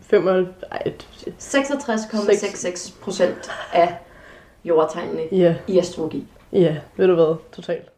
[0.01, 0.27] 5,
[0.71, 0.91] ej,
[1.39, 3.95] 66,66 procent af
[4.67, 6.27] jordtegnene ja, i astrologi.
[6.53, 7.89] ja, ved du hvad, totalt.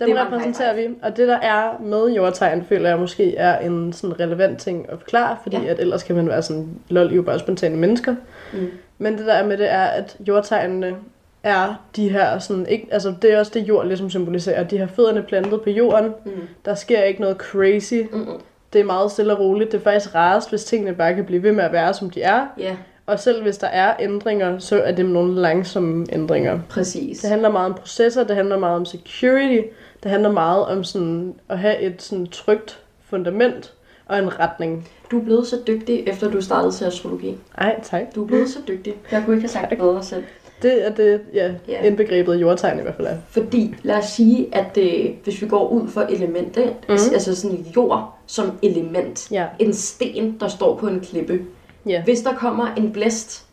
[0.00, 3.92] Dem Det repræsenterer vi, og det der er med jordtegn, føler jeg måske er en
[3.92, 5.64] sådan relevant ting at forklare, fordi Ja.
[5.64, 8.14] at ellers kan man være sådan, lol, I er jo bare spontane mennesker.
[8.52, 8.70] Mm.
[8.98, 10.96] Men det der er med det er, at jordtegnene
[11.42, 14.86] er de her sådan, ikke, altså det er også det jord ligesom symboliserer, de har
[14.86, 16.30] fødderne plantet på jorden, Mm.
[16.64, 18.40] der sker ikke noget crazy, Mm-mm.
[18.72, 21.42] det er meget stille og roligt, det er faktisk rarest, hvis tingene bare kan blive
[21.42, 24.82] ved med at være, som de er, Ja, og selv hvis der er ændringer, så
[24.82, 26.60] er det nogle langsomme ændringer.
[26.68, 27.18] præcis.
[27.20, 29.60] Det handler meget om processer, det handler meget om security,
[30.02, 32.78] det handler meget om sådan at have et sådan trygt
[33.10, 33.72] fundament
[34.06, 34.88] og en retning.
[35.10, 37.36] Du er blevet så dygtig, efter du startede til astrologi.
[37.58, 38.02] Ej, tak.
[38.14, 38.94] Du er blevet så dygtig.
[39.12, 40.24] Jeg kunne ikke have sagt det bedre selv.
[40.62, 41.82] Det er det, ja, Ja.
[41.86, 43.16] indbegrebet jordtegn i hvert fald er.
[43.30, 46.92] Fordi, lad os sige, at øh, hvis vi går ud for elementet, mm.
[46.92, 49.46] altså sådan jord som element, Ja.
[49.58, 51.40] en sten, der står på en klippe.
[51.86, 52.02] Ja.
[52.04, 53.46] Hvis der kommer en blæst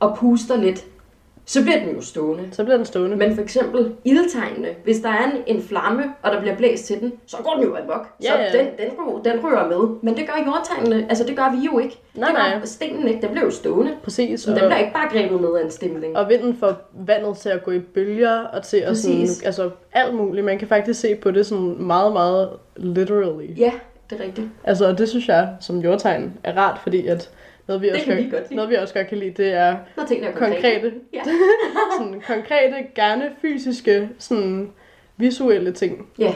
[0.00, 0.84] og puster lidt,
[1.46, 2.44] så bliver den jo stående.
[2.52, 3.16] Så bliver den stående.
[3.16, 7.00] Men for eksempel ildtegnene, hvis der er en, en flamme, og der bliver blæst til
[7.00, 8.06] den, så går den jo amok.
[8.20, 8.58] Så Ja, ja.
[8.58, 9.96] Den, den, den rører med.
[10.02, 11.98] Men det gør jordtegnene, altså det gør vi jo ikke.
[12.14, 12.64] Nej, det gør nej.
[12.64, 13.92] stenen ikke, den bliver jo stående.
[14.02, 14.40] Præcis.
[14.40, 16.16] Så den bliver ikke bare grebet med af en stemning.
[16.16, 19.42] og vinden får vandet til at gå i bølger og til at sådan, Præcis.
[19.42, 20.44] altså alt muligt.
[20.44, 23.58] Man kan faktisk se på det sådan meget, meget literally.
[23.58, 23.72] Ja,
[24.10, 24.46] det er rigtigt.
[24.64, 27.30] Altså, og det synes jeg som jordtegn er rart, fordi at
[27.68, 28.54] noget vi, Det også kan vi godt lide.
[28.54, 30.54] noget, vi også godt kan lide, det er Når tingene er konkrete.
[30.62, 31.22] konkrete, Ja.
[31.98, 34.70] sådan, konkrete, gerne fysiske, sådan
[35.16, 36.06] visuelle ting.
[36.18, 36.34] ja,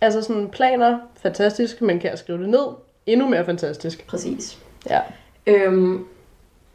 [0.00, 2.66] Altså sådan planer, fantastisk, men kan jeg skrive det ned?
[3.06, 4.06] Endnu mere fantastisk.
[4.06, 4.58] præcis.
[4.90, 5.00] Ja.
[5.46, 6.04] Øhm,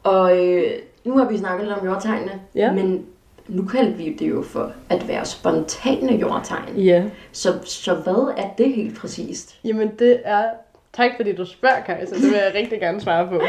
[0.02, 0.72] og øh,
[1.04, 2.72] nu har vi snakket lidt om jordtegnene, Ja.
[2.72, 3.06] men
[3.48, 6.76] nu kalder vi det jo for at være spontane jordtegn.
[6.76, 7.04] Ja.
[7.32, 9.58] Så, så hvad er det helt præcist?
[9.64, 10.44] Jamen det er...
[10.92, 12.14] Tak fordi du spørger, Kajsa.
[12.14, 13.40] Det vil jeg rigtig gerne svare på.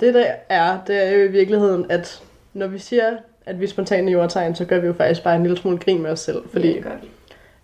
[0.00, 2.22] Det der er, det er jo i virkeligheden, at
[2.54, 3.16] når vi siger,
[3.46, 6.02] at vi er spontane jordtegn, så gør vi jo faktisk bare en lille smule grin
[6.02, 6.42] med os selv.
[6.52, 6.80] Fordi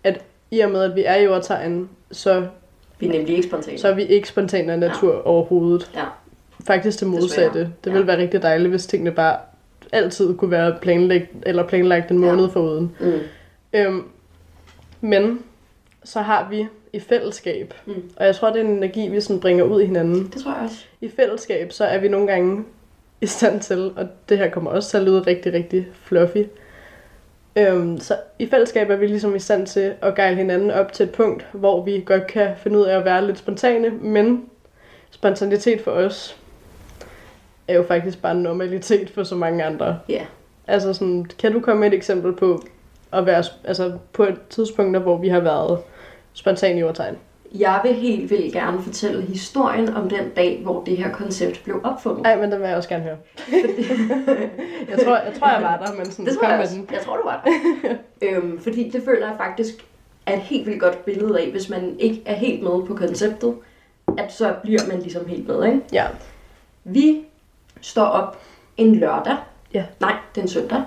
[0.03, 0.15] ja, vi.
[0.51, 2.47] i og med, at vi er jordtegn, så,
[2.99, 3.77] Vi er nemlig ikke spontane.
[3.77, 5.19] så er vi ikke spontane af natur ja.
[5.27, 5.91] overhovedet.
[5.95, 6.03] Ja.
[6.67, 7.59] Faktisk det modsatte.
[7.59, 7.91] Det Ja.
[7.91, 9.37] ville være rigtig dejligt, hvis tingene bare
[9.91, 12.51] altid kunne være planlagt, eller planlagt en måned Ja.
[12.53, 12.95] foruden.
[12.99, 13.19] Mm.
[13.73, 14.03] Øhm,
[15.01, 15.39] men
[16.03, 17.93] så har vi i fællesskab, Mm.
[18.17, 20.29] og jeg tror, det er en energi, vi sådan bringer ud i hinanden.
[20.33, 20.85] Det tror jeg også.
[21.01, 22.63] I fællesskab, så er vi nogle gange
[23.21, 26.43] i stand til, og det her kommer også til at lyde rigtig, rigtig fluffy,
[27.55, 31.03] Øhm, så i fællesskab er vi ligesom i stand til at gejle hinanden op til
[31.03, 34.45] et punkt, hvor vi godt kan finde ud af at være lidt spontane, men
[35.11, 36.37] spontanitet for os
[37.67, 39.99] er jo faktisk bare normalitet for så mange andre.
[40.09, 40.25] Ja.
[40.67, 42.61] Altså sådan, kan du komme med et eksempel på
[43.13, 45.79] at være, altså på et tidspunkt, hvor vi har været
[46.39, 47.15] spontan i overtegn?
[47.55, 51.81] Jeg vil helt vildt gerne fortælle historien om den dag, hvor det her koncept blev
[51.83, 52.23] opfundet.
[52.23, 53.17] Nej, men den vil jeg også gerne høre.
[54.89, 56.89] jeg, tror, jeg tror, jeg var der, men sådan, Det tror kom jeg med den.
[56.91, 57.95] Jeg tror, du var der.
[58.37, 59.85] øhm, fordi det føler jeg faktisk
[60.25, 63.55] er et helt vildt godt billede af, hvis man ikke er helt med på konceptet,
[64.17, 65.81] at så bliver man ligesom helt med, ikke?
[65.93, 66.05] Ja.
[66.83, 67.25] Vi
[67.81, 68.37] står op
[68.77, 69.35] en lørdag.
[69.73, 69.85] Ja.
[69.99, 70.83] Nej, det er en søndag.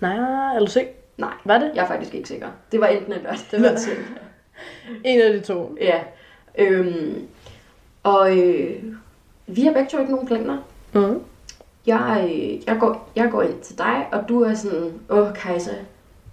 [0.00, 0.90] Nej, er du sikker?
[1.18, 1.70] Nej, Var det?
[1.74, 2.48] jeg er faktisk ikke sikker.
[2.72, 3.82] Det var enten en lørdag Det var eller en det.
[3.82, 4.04] søndag.
[5.04, 5.76] En af de to.
[5.80, 6.00] Ja.
[6.58, 7.26] Øhm,
[8.02, 8.82] og øh,
[9.46, 10.58] vi har begge to ikke nogen planer.
[10.92, 11.20] Mm.
[11.86, 15.74] Jeg, øh, jeg, går, jeg går ind til dig, og du er sådan, åh Kajsa,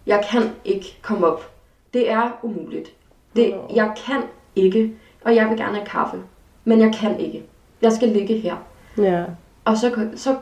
[0.05, 1.51] jeg kan ikke komme op.
[1.93, 2.89] Det er umuligt.
[3.36, 3.71] Det, Nå.
[3.75, 4.21] jeg kan
[4.55, 6.17] ikke, og jeg vil gerne have kaffe.
[6.65, 7.43] Men jeg kan ikke.
[7.81, 8.55] Jeg skal ligge her.
[8.97, 9.25] Ja.
[9.65, 10.38] Og så, så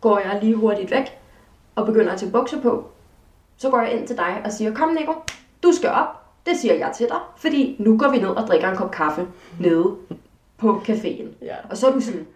[0.00, 1.18] går jeg lige hurtigt væk,
[1.74, 2.90] og begynder at tage bukser på.
[3.56, 5.12] Så går jeg ind til dig og siger, kom Nico,
[5.62, 6.23] du skal op.
[6.46, 9.26] Det siger jeg til dig, fordi nu går vi ned og drikker en kop kaffe
[9.60, 9.96] nede
[10.58, 11.26] på caféen.
[11.42, 11.56] Ja.
[11.70, 12.26] Og så er du sådan,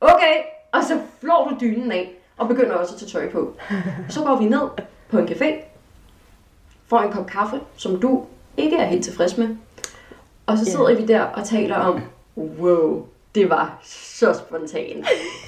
[0.00, 0.34] okay,
[0.72, 3.54] og så flår du dynen af, og begynder også at tage tøj på.
[4.08, 4.68] Så går vi ned
[5.10, 5.64] på en café,
[6.86, 8.24] får en kop kaffe, som du
[8.56, 9.56] ikke er helt tilfreds med.
[10.46, 12.00] Og så sidder vi der og taler om,
[12.36, 15.06] wow, det var så spontant.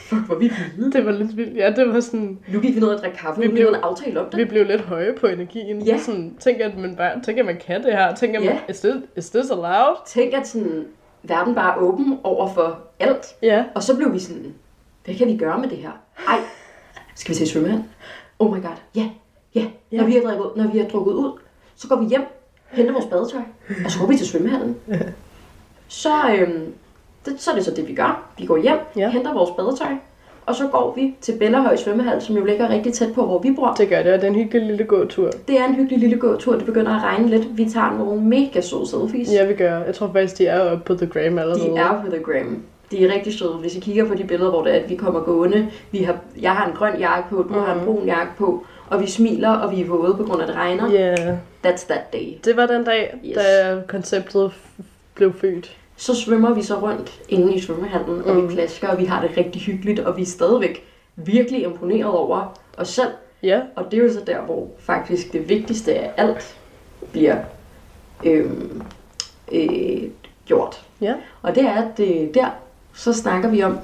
[0.09, 0.93] Fuck, hvor vi vilde.
[0.93, 1.57] Det var lidt vildt.
[1.57, 2.39] Ja, det var sådan...
[2.49, 4.37] Nu gik vi ned og drikke kaffe, Vi blev- en aftale om det.
[4.39, 5.83] Vi blev lidt høje på energien.
[5.83, 5.99] Ja.
[5.99, 8.15] Sådan, tænk, at man, bare, tænk, at man kan det her.
[8.15, 8.73] Tænk, at man, Ja.
[8.73, 9.97] is, this, is this allowed?
[10.07, 10.85] Tænk, at sådan,
[11.23, 13.27] verden bare er åben over for alt.
[13.43, 13.65] Ja.
[13.75, 14.55] Og så blev vi sådan,
[15.05, 15.91] hvad kan vi gøre med det her?
[16.29, 16.39] Ej,
[17.15, 17.83] skal vi til svømmehal?
[18.39, 19.11] Oh my god, ja,
[19.55, 19.67] ja.
[19.93, 19.97] Ja.
[19.99, 21.39] Når, vi har drukket, når vi har drukket ud,
[21.77, 22.23] så går vi hjem,
[22.71, 23.41] henter vores badetøj,
[23.85, 24.77] og så går vi til svømmehallen.
[25.89, 26.73] Så, øhm,
[27.27, 28.25] det, så er det så det, vi gør.
[28.39, 29.09] Vi går hjem, Ja.
[29.11, 29.97] henter vores badetøj,
[30.47, 33.53] og så går vi til Bellahøj svømmehal, som jo ligger rigtig tæt på, hvor vi
[33.57, 33.75] bor.
[33.79, 35.31] Det gør det, og det er en hyggelig lille gåtur.
[35.49, 37.59] Det er en hyggelig lille gåtur, det begynder at regne lidt.
[37.59, 39.33] Vi tager nogle mega søde selfies.
[39.33, 39.79] Ja, vi gør.
[39.85, 41.61] Jeg tror faktisk, de er oppe på The Gram allerede.
[41.61, 42.63] De er på The Gram.
[42.91, 43.53] De er rigtig søde.
[43.53, 46.17] Hvis I kigger på de billeder, hvor det er, at vi kommer gående, vi har,
[46.41, 47.55] jeg har en grøn jakke på, du mm.
[47.65, 50.45] har en brun jakke på, og vi smiler, og vi er våde på grund af,
[50.45, 50.91] at det regner.
[50.93, 51.37] Yeah.
[51.67, 52.35] That's that day.
[52.45, 53.35] det var den dag, Yes.
[53.37, 54.53] da konceptet
[55.15, 55.77] blev født.
[55.97, 58.49] Så svømmer vi så rundt inde i svømmehallen, og Mm.
[58.49, 60.85] vi plasker, og vi har det rigtig hyggeligt, og vi er stadigvæk
[61.17, 63.11] virkelig imponeret over os selv.
[63.43, 66.57] Ja, Og det er jo så der, hvor faktisk det vigtigste af alt
[67.13, 67.37] bliver
[68.25, 68.83] øhm,
[69.53, 70.03] øh,
[70.47, 70.85] gjort.
[71.01, 71.15] ja.
[71.43, 72.47] Og det er, at øh, der,
[72.95, 73.79] så snakker vi om,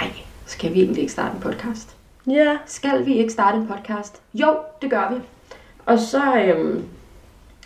[0.00, 0.10] ej,
[0.46, 1.96] skal vi egentlig ikke starte en podcast?
[2.26, 4.20] Ja, Skal vi ikke starte en podcast?
[4.34, 5.20] Jo, det gør vi.
[5.86, 6.84] Og så, øhm,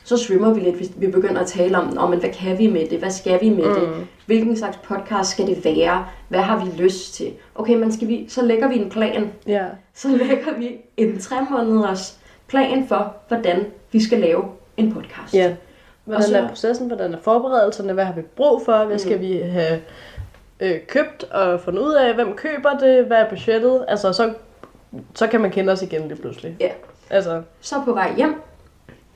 [0.06, 0.80] så svømmer vi lidt.
[0.80, 2.98] Vi- Vi begynder at tale om, om, hvad kan vi med det?
[2.98, 3.74] Hvad skal vi med mm.
[3.74, 4.06] det?
[4.26, 6.06] Hvilken slags podcast skal det være?
[6.28, 7.32] Hvad har vi lyst til?
[7.54, 9.30] Okay, men skal vi, så lægger vi en plan.
[9.46, 9.64] ja.
[9.94, 14.44] Så lægger vi en tre måneders plan for, hvordan vi skal lave
[14.76, 15.34] en podcast.
[15.34, 15.54] Ja.
[16.04, 16.86] Hvordan så- er processen?
[16.86, 17.92] Hvordan er forberedelserne?
[17.92, 18.84] Hvad har vi brug for?
[18.84, 19.80] Hvad skal vi have
[20.60, 22.14] øh, købt og fundet ud af?
[22.14, 23.04] Hvem køber det?
[23.04, 23.84] Hvad er budgettet?
[23.88, 24.32] Altså, så,
[25.14, 26.56] så kan man kende os igen lige pludselig.
[26.60, 26.68] Ja.
[27.10, 28.34] Altså, Så på vej hjem,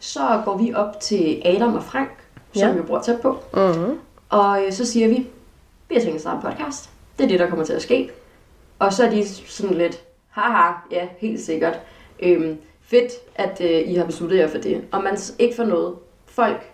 [0.00, 2.10] så går vi op til Adam og Frank,
[2.52, 2.72] som Ja.
[2.72, 3.38] vi bor tæt på.
[3.54, 3.98] mm-hmm.
[4.28, 5.26] Og øh, så siger vi,
[5.88, 6.90] vi har tænkt os at starte en podcast.
[7.18, 8.10] Det er det, der kommer til at ske.
[8.78, 11.80] Og så er de sådan lidt, haha, ja, helt sikkert.
[12.20, 14.84] Øhm, fedt, at øh, I har besluttet jer for det.
[14.92, 15.94] Og man ikke for noget.
[16.26, 16.69] Folk,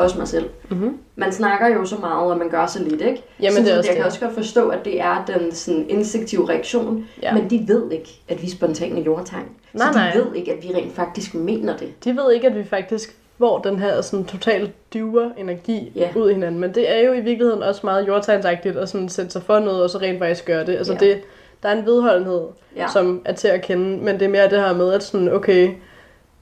[0.00, 0.48] også mig selv.
[0.68, 0.98] Mhm.
[1.16, 3.22] Man snakker jo så meget, og man gør så lidt, ikke?
[3.42, 4.06] Jamen, så det er så også jeg kan det.
[4.12, 7.06] også godt forstå, at det er den sådan, instinktive reaktion.
[7.22, 7.34] Ja.
[7.34, 9.44] Men de ved ikke, at vi er spontane jordtegn.
[9.72, 10.16] Nej, så de nej.
[10.16, 12.04] ved ikke, at vi rent faktisk mener det.
[12.04, 16.08] de ved ikke, at vi faktisk får den her sådan total dyver energi Ja.
[16.16, 16.60] ud i hinanden.
[16.60, 19.82] Men det er jo i virkeligheden også meget jordtegnsagtigt at sådan sætte sig for noget,
[19.82, 20.76] og så rent faktisk gøre det.
[20.76, 20.98] Altså Ja.
[20.98, 21.18] det,
[21.62, 22.40] der er en vedholdenhed,
[22.76, 22.86] Ja.
[22.92, 25.70] som er til at kende, men det er mere det her med, at sådan, okay,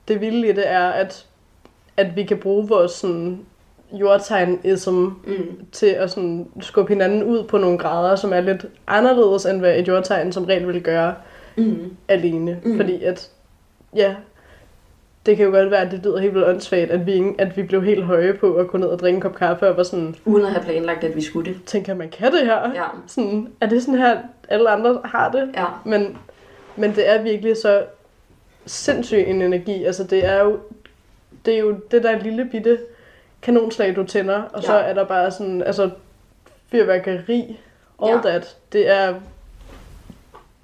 [0.09, 1.25] det vilde det er, at,
[1.99, 3.41] at vi kan bruge vores sådan,
[3.93, 5.67] jordtegnism Mm.
[5.73, 9.79] til at sådan, skubbe hinanden ud på nogle grader, som er lidt anderledes, end hvad
[9.79, 11.15] et jordtegn som regel vil gøre
[11.57, 11.97] Mm.
[12.09, 12.59] alene.
[12.65, 12.77] Mm.
[12.77, 13.31] Fordi at,
[13.97, 14.15] ja,
[15.27, 17.57] det kan jo godt være, at det lyder helt vildt åndssvagt, at vi, ikke- at
[17.57, 19.83] vi blev helt høje på at gå ned og drikke en kop kaffe, og var
[19.83, 21.61] sådan, Uden at have planlagt, at vi skulle det.
[21.67, 22.73] tænker man kan det her?
[22.75, 22.85] Ja.
[23.07, 24.19] Sådan, er det sådan her,
[24.49, 25.51] alle andre har det?
[25.57, 25.65] Ja.
[25.85, 26.19] Men,
[26.77, 27.83] men det er virkelig så
[28.67, 29.85] sindssyg en energi.
[29.85, 30.59] Altså det er jo
[31.49, 32.79] det, er jo det der lille bitte
[33.43, 34.83] kanonslag, du tænder, og så Ja.
[34.91, 35.91] er der bare sådan, altså
[36.71, 37.61] fyrværkeri,
[38.03, 38.31] all Ja.
[38.31, 38.57] that.
[38.73, 39.15] Det er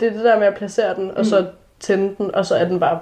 [0.01, 1.25] det, er det der med at placere den, og Mm.
[1.25, 1.47] så
[1.81, 2.99] tænde den, og så er den bare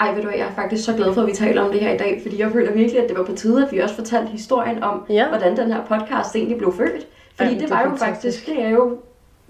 [0.00, 1.94] Ej, ved du jeg er faktisk så glad for, at vi taler om det her
[1.94, 4.26] i dag, fordi jeg føler virkelig, at det var på tide, at vi også fortalte
[4.28, 5.28] historien om, Ja.
[5.28, 7.06] hvordan den her podcast egentlig blev født.
[7.36, 8.44] Fordi Jamen, det det er var jo fantastisk.
[8.44, 8.98] faktisk, det er jo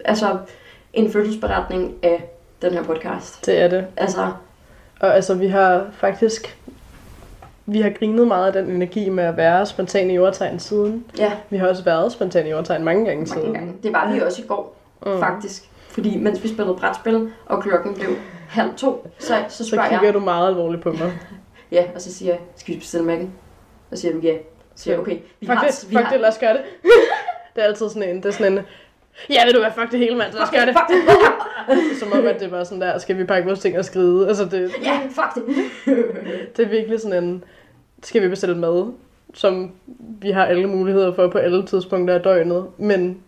[0.05, 0.39] altså
[0.93, 2.31] en fødselsberetning af
[2.62, 3.47] den her podcast.
[3.47, 3.87] Det er det.
[3.97, 4.33] Altså,
[5.01, 6.57] Og altså, vi har faktisk...
[7.67, 11.05] Vi har grinet meget af den energi med at være spontan i jordtegn siden.
[11.19, 13.53] ja, Vi har også været spontan i jordtegn mange gange mange siden.
[13.55, 13.73] gange.
[13.83, 15.19] Det var vi også i går, Mm.
[15.21, 15.62] faktisk.
[15.89, 18.09] Fordi mens vi spillede brætspil, og klokken blev
[18.49, 21.12] halv to, så, så Så spørger kigger jeg, du meget alvorligt på mig.
[21.73, 23.33] ja, og så siger jeg, skal vi bestille mækken?
[23.93, 24.35] Så siger du ja.
[24.75, 26.53] Så siger jeg, okay, vi Fuck har, det, vi fuck har, det, lad os gøre
[26.53, 26.61] det.
[27.57, 28.59] det er altid sådan en, det er sådan en,
[29.31, 30.75] ja ved du hvad, fuck det hele mand, lad os gøre det.
[30.77, 31.99] Fuck det.
[32.01, 34.29] Som om, at det var sådan der, skal vi pakke vores ting og skride.
[34.29, 35.55] Altså det, Ja, fuck det.
[36.57, 37.45] det er virkelig sådan en,
[38.07, 38.92] skal vi bestille mad,
[39.34, 39.70] som
[40.20, 42.66] vi har alle muligheder for på alle tidspunkter af døgnet.
[42.78, 43.18] Men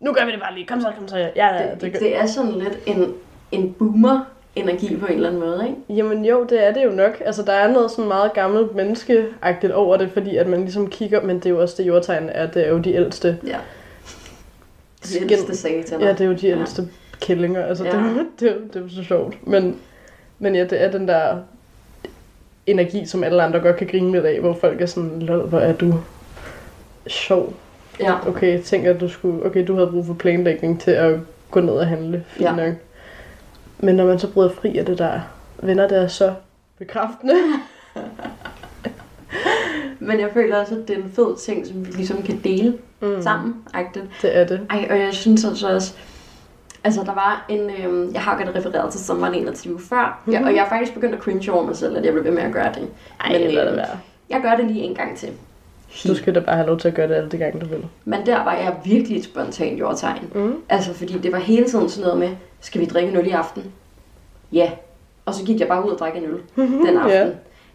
[0.00, 1.16] nu gør vi det bare lige, kom så, kom så.
[1.18, 3.14] Ja, ja, det, det, det, det er sådan lidt en,
[3.52, 6.02] en boomer-energi på en eller anden måde, ikke?
[6.02, 7.22] Jamen jo, det er det jo nok.
[7.24, 11.22] Altså, der er noget sådan meget gammelt menneskeagtigt over det, fordi at man ligesom kigger,
[11.22, 13.38] men det er jo også det jordtegn er, det er jo de ældste.
[13.46, 13.56] Ja.
[15.02, 15.22] Det Skin.
[15.30, 16.06] ældste sataner.
[16.06, 16.82] Ja, det er jo de ældste
[17.20, 17.64] kællinger.
[17.64, 17.90] Altså, Ja.
[17.90, 19.46] det, det, jo- det er jo så sjovt.
[19.46, 19.76] Men,
[20.38, 21.36] men ja, det er den der
[22.70, 25.58] energi, som alle andre godt kan grine lidt af, hvor folk er sådan, lol, hvor
[25.58, 25.94] er du
[27.06, 27.54] sjov.
[28.00, 28.28] ja.
[28.28, 31.18] Okay, tænk at du skulle, okay, du havde brug for planlægning til at
[31.50, 32.24] gå ned og handle.
[32.28, 32.56] Fint Ja.
[32.56, 32.74] nok.
[33.78, 35.20] Men når man så bryder fri af det der,
[35.62, 36.34] venner, det er så
[36.78, 37.34] bekræftende.
[39.98, 42.78] Men jeg føler også, at det er en fed ting, som vi ligesom kan dele
[43.00, 43.22] mm.
[43.22, 43.54] sammen.
[43.74, 44.22] -agtigt.
[44.22, 44.60] Det er det.
[44.70, 45.94] Ej, og jeg synes altså også,
[46.88, 50.42] altså der var en, øhm, jeg har godt refereret til sommeren 21 før, mm-hmm.
[50.42, 52.30] ja, og jeg er faktisk begyndt at cringe over mig selv, at jeg blev ved
[52.30, 52.88] med at gøre det.
[53.20, 53.98] Ej, Men, lad det øhm, være.
[54.30, 55.28] Jeg gør det lige en gang til.
[56.08, 57.86] Du skal da bare have lov til at gøre det alle de gange, du vil.
[58.04, 60.30] Men der var jeg virkelig et spontant jordtegn.
[60.34, 60.54] Mm.
[60.68, 63.30] Altså, fordi det var hele tiden sådan noget med, skal vi drikke en øl i
[63.30, 63.64] aften?
[64.52, 64.70] Ja.
[65.26, 66.40] Og så gik jeg bare ud og drak en øl
[66.86, 67.10] den aften.
[67.10, 67.26] Ja.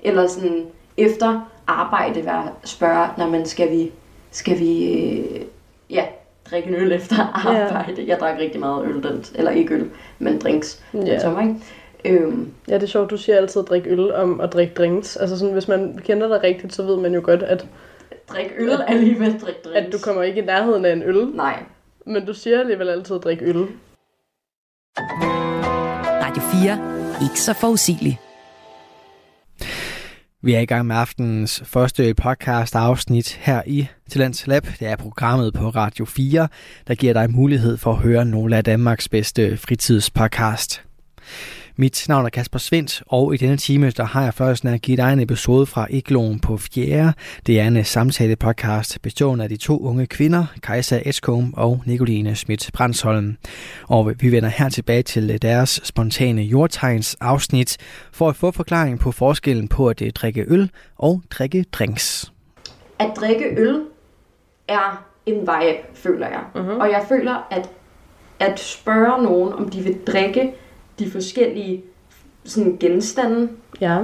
[0.04, 0.66] Eller sådan,
[0.98, 3.92] efter arbejde var spørge, når man skal vi,
[4.32, 5.42] skal vi, øh,
[5.90, 6.06] ja,
[6.54, 7.16] drikke en øl efter
[7.54, 7.66] Ja.
[7.66, 8.04] arbejde.
[8.08, 9.90] Jeg drak rigtig meget øl, den, eller ikke øl,
[10.20, 11.20] men drinks den Ja.
[11.20, 11.56] sommer, ikke?
[12.06, 15.16] Øhm, ja, det er sjovt, du siger altid at drikke øl om at drikke drinks.
[15.18, 17.66] Altså sådan, hvis man kender dig rigtigt, så ved man jo godt, at,
[18.30, 19.88] drik øl alligevel drik drinks.
[19.88, 21.26] at du kommer ikke i nærheden af en øl.
[21.28, 21.64] Nej.
[22.06, 23.68] Men du siger alligevel altid at drikke øl.
[26.24, 27.28] Radio 4.
[27.28, 28.20] Ikke så forudsigelig.
[30.46, 34.66] Vi er i gang med aftenens første podcast afsnit her i Talents Lab.
[34.80, 36.48] Det er programmet på Radio 4,
[36.88, 40.84] der giver dig mulighed for at høre nogle af Danmarks bedste fritidspodcast.
[41.76, 44.98] Mit navn er Kasper Svendt, og i denne time der har jeg først at give
[44.98, 47.14] dig en episode fra Igloen på Fjerde.
[47.48, 52.70] Det er en samtale-podcast bestående af de to unge kvinder, Kajsa Eskom og Nicoline Schmidt
[52.74, 53.38] Brandsholm.
[53.90, 57.78] Og vi vender her tilbage til deres spontane jordtegns afsnit
[58.12, 62.32] for at få forklaring på forskellen på at øh, drikke øl og drikke drinks.
[63.00, 63.82] At drikke øl
[64.68, 66.44] er en vibe, føler jeg.
[66.56, 66.64] Mhm.
[66.64, 66.80] Mm-hmm.
[66.80, 67.70] Og jeg føler, at
[68.40, 70.54] at spørge nogen, om de vil drikke
[71.00, 71.84] de forskellige
[72.46, 73.50] sådan, genstande,
[73.82, 73.98] Ja.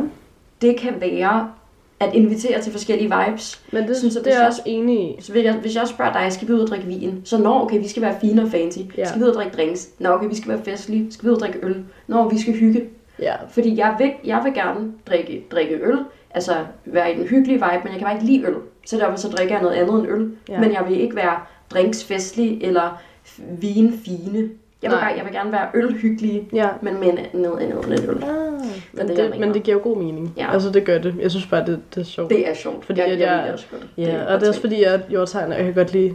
[0.62, 1.52] det kan være
[2.00, 3.62] at invitere til forskellige vibes.
[3.74, 5.22] Men det, Synes jeg, det er jeg også enig i.
[5.22, 7.22] Så hvis jeg, hvis jeg spørger dig, skal vi ud og drikke vin?
[7.26, 8.80] Så når, okay, vi skal være fine og fancy.
[8.98, 9.06] Ja.
[9.06, 9.90] Skal vi ud og drikke drinks?
[10.00, 11.12] Nå, okay, vi skal være festlige.
[11.12, 11.84] Skal vi ud og drikke øl?
[12.08, 12.86] Nå, vi skal hygge.
[13.20, 13.34] Ja.
[13.50, 15.98] Fordi jeg vil, jeg vil gerne drikke, drikke øl,
[16.32, 16.54] altså
[16.86, 18.56] være i den hyggelige vibe, men jeg kan bare ikke lide øl.
[18.86, 20.32] Så derfor så drikker jeg noget andet end øl.
[20.50, 20.60] Ja.
[20.60, 24.50] Men jeg vil ikke være drinksfestlig eller f- vinfine.
[24.84, 25.08] Jeg vil, Nej.
[25.08, 26.68] bare, jeg vil gerne være ølhyggelig, Ja.
[26.82, 28.24] men med noget andet end øl.
[28.24, 28.52] Ah,
[28.94, 30.34] men, det, det, jeg det, men det giver jo god mening.
[30.38, 30.54] Ja.
[30.54, 31.16] Altså, det gør det.
[31.22, 32.30] Jeg synes bare, det, det er sjovt.
[32.30, 33.82] Det er sjovt, Fordi jeg, jeg, jeg- jeg det også godt.
[33.98, 36.14] ja, kan og jeg det er også fordi, at jordtegn, jeg kan godt lide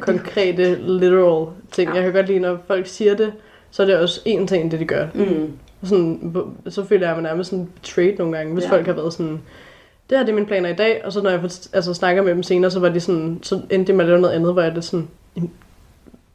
[0.00, 1.88] konkrete, literal ting.
[1.90, 1.94] Ja.
[1.94, 3.32] Jeg kan godt lide, når folk siger det,
[3.70, 5.06] så er det også én ting, det de gør.
[5.14, 5.52] Mm.
[5.84, 6.36] Sådan,
[6.68, 8.70] så føler jeg mig nærmest sådan betrayed nogle gange, hvis Ja.
[8.70, 9.40] folk har været sådan,
[10.10, 11.40] det her det er mine planer i dag, og så når jeg
[11.72, 14.52] altså, snakker med dem senere, så var de sådan, så endte de med noget andet,
[14.52, 15.50] hvor jeg er lidt sådan, "Jamen,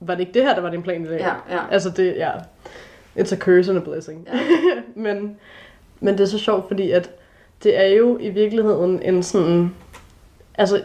[0.08, 1.20] var det ikke det her, der var din plan i dag?
[1.20, 1.62] Ja, ja.
[1.72, 2.32] Altså det, ja,
[3.20, 4.28] it's a curse and a blessing.
[4.34, 4.40] Ja.
[5.02, 5.38] men,
[6.00, 7.10] men det er så sjovt, fordi at
[7.64, 9.76] det er jo i virkeligheden en sådan,
[10.58, 10.82] altså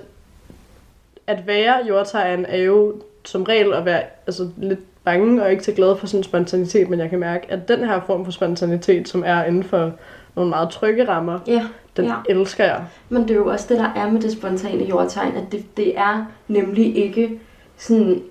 [1.27, 2.95] at være jordtegn er jo
[3.25, 7.01] som regel at være altså, lidt bange og ikke så glad for sådan spontanitet, men
[7.01, 9.93] jeg kan mærke, at den her form for spontanitet, som er inden for
[10.35, 11.67] nogle meget trygge rammer, Ja,
[11.97, 12.15] den ja.
[12.29, 12.85] elsker jeg.
[13.09, 15.99] Men det er jo også det, der er med det spontane jordtegn, at det, det
[15.99, 17.41] er nemlig ikke
[17.77, 18.23] sådan...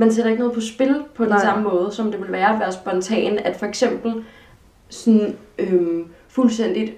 [0.00, 1.40] Man sætter ikke noget på spil på den Nej.
[1.44, 3.38] samme måde, som det vil være at være spontan.
[3.38, 4.14] At for eksempel
[4.88, 6.92] sådan øhm, fuldstændigt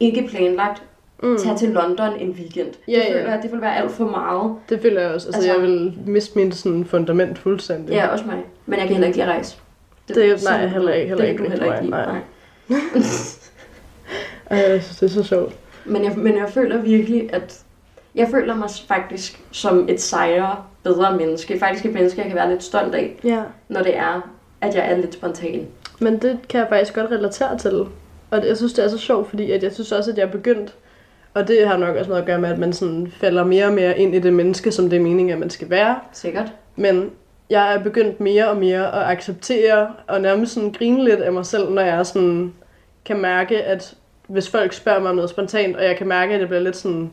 [0.00, 0.82] ikke planlagt
[1.22, 1.38] Mm.
[1.38, 2.68] tage til London en weekend.
[2.88, 3.14] Ja, det ja.
[3.20, 4.54] føler jeg, det vil være alt for meget.
[4.68, 5.28] Det føler jeg også.
[5.28, 7.92] Altså, Altså- jeg vil miste min sådan fundament fuldstændig.
[7.94, 8.38] Ja, også mig.
[8.66, 9.56] Men jeg kan heller ikke lide at rejse.
[10.08, 11.90] Det er- nej, heller ikke- heller det ikke du heller ikke lide.
[11.90, 12.06] Nej.
[12.68, 12.78] Nej.
[14.50, 15.54] Ej, jeg synes, det er så sjovt.
[15.84, 17.60] Men jeg, men jeg føler virkelig, at
[18.18, 21.58] jeg føler mig faktisk som et sejere, bedre menneske.
[21.58, 23.42] Faktisk et menneske, jeg kan være lidt stolt af, Ja.
[23.68, 25.66] når det er, at jeg er lidt spontan.
[26.00, 27.84] Men det kan jeg faktisk godt relatere til.
[28.30, 30.30] Og jeg synes, det er så sjovt, fordi at jeg synes også, at jeg er
[30.30, 30.74] begyndt,
[31.34, 33.72] og det har nok også noget at gøre med, at man sådan falder mere og
[33.72, 35.98] mere ind i det menneske, som det er meningen, at man skal være.
[36.12, 36.52] Sikkert.
[36.76, 37.10] Men
[37.50, 41.46] jeg er begyndt mere og mere at acceptere og nærmest sådan grine lidt af mig
[41.46, 42.52] selv, når jeg sådan
[43.04, 43.94] kan mærke, at
[44.26, 46.76] hvis folk spørger mig om noget spontant, og jeg kan mærke, at det bliver lidt
[46.76, 47.12] sådan,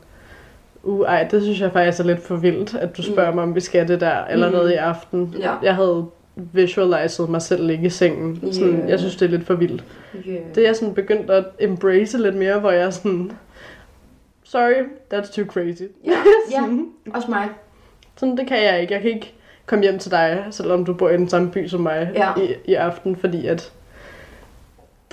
[0.86, 3.56] uh, ej, det synes jeg faktisk er lidt for vildt, at du spørger mig, om
[3.56, 4.54] vi skal det der, eller Mm.
[4.54, 5.36] noget i aften.
[5.40, 5.54] Ja.
[5.64, 6.06] Jeg havde
[6.54, 8.54] visualized mig selv ligge i sengen.
[8.54, 8.90] Sådan, Yeah.
[8.90, 9.84] Jeg synes, det er lidt for vildt.
[10.28, 10.40] Yeah.
[10.56, 13.32] Det er jeg sådan begyndt at embrace lidt mere, hvor jeg er sådan,
[14.44, 14.84] sorry,
[15.14, 15.82] that's too crazy.
[16.06, 16.12] Ja,
[16.52, 16.88] ja, Sådan.
[17.14, 17.48] også mig.
[18.18, 18.94] Sådan, det kan jeg ikke.
[18.94, 19.34] Jeg kan ikke
[19.66, 22.30] komme hjem til dig, selvom du bor i den samme by som mig Ja.
[22.42, 23.72] i, i aften, fordi at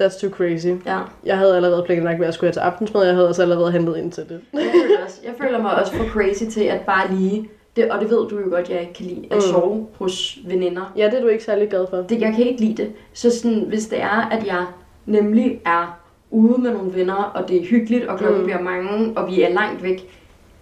[0.01, 0.67] that's too crazy.
[0.87, 0.99] Ja.
[1.25, 3.97] Jeg havde allerede planlagt, hvad jeg skulle have til aftensmad, jeg havde også allerede hentet
[3.97, 4.41] ind til det.
[4.53, 8.01] Jeg føler, også, jeg føler mig også for crazy til at bare lige, det, og
[8.01, 9.41] det ved du jo godt, jeg ikke kan lide, at Mm.
[9.41, 10.93] sove hos veninder.
[10.97, 11.97] Ja, det er du ikke særlig glad for.
[11.97, 12.93] Det, jeg kan ikke lide det.
[13.13, 14.65] Så sådan, hvis det er, at jeg
[15.07, 15.99] nemlig er
[16.31, 18.45] ude med nogle venner, og det er hyggeligt, og klokken Mm.
[18.45, 20.09] bliver mange, og vi er langt væk,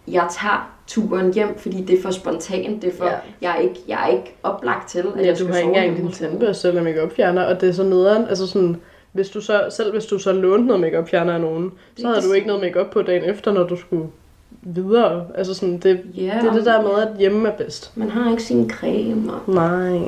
[0.08, 2.82] jeg tager turen hjem, fordi det er for spontant.
[2.82, 3.12] Det er for, Ja.
[3.42, 5.70] jeg, er ikke, jeg er ikke oplagt til, at Ja, jeg du skal har sove
[5.74, 8.28] ikke engang din tandbørste eller make fjerner, og det er så nederen.
[8.28, 8.76] Altså sådan,
[9.12, 12.22] hvis du så, selv hvis du så lånte noget make fjerner af nogen, så havde
[12.28, 14.06] du ikke noget make på dagen efter, når du skulle
[14.62, 15.26] videre.
[15.34, 17.96] Altså sådan, det, Ja, det er det der med, at hjemme er bedst.
[17.96, 20.00] Man har ikke sin creme, og, Nej.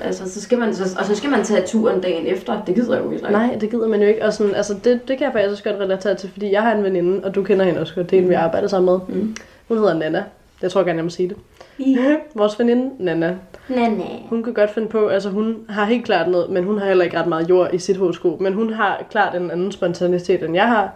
[0.00, 2.62] altså, så skal man, så, og så skal man tage turen dagen efter.
[2.66, 3.24] Det gider jeg jo ikke.
[3.24, 4.24] Nej, det gider man jo ikke.
[4.24, 6.74] Og sådan, altså, det, det kan jeg faktisk også godt relatere til, fordi jeg har
[6.74, 8.10] en veninde, og du kender hende også godt.
[8.10, 9.16] Det er en, vi arbejder sammen med.
[9.16, 9.36] Mm.
[9.68, 10.24] Hun hedder Nana.
[10.64, 11.36] Jeg tror gerne, jeg må sige det.
[12.34, 13.36] Vores veninde, Nana,
[13.68, 13.90] nej.
[14.28, 17.04] hun kan godt finde på, altså hun har helt klart noget, men hun har heller
[17.04, 20.54] ikke ret meget jord i sit horoskop, men hun har klart en anden spontanitet, end
[20.54, 20.92] jeg har.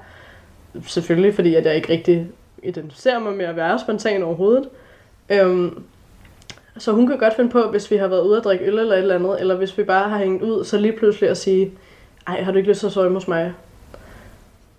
[0.86, 2.26] Selvfølgelig, fordi at jeg ikke rigtig
[2.62, 4.68] identificerer mig med at være spontan overhovedet.
[5.28, 5.82] Øhm,
[6.78, 8.94] så hun kan godt finde på, hvis vi har været ude at drikke øl eller
[8.94, 11.72] et eller andet, eller hvis vi bare har hængt ud, så lige pludselig at sige,
[12.26, 13.52] ej, har du ikke lyst til at sove hos mig?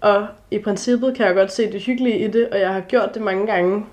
[0.01, 3.13] Og i princippet kan jeg godt se det hyggelige i det, og jeg har gjort
[3.13, 3.85] det mange gange.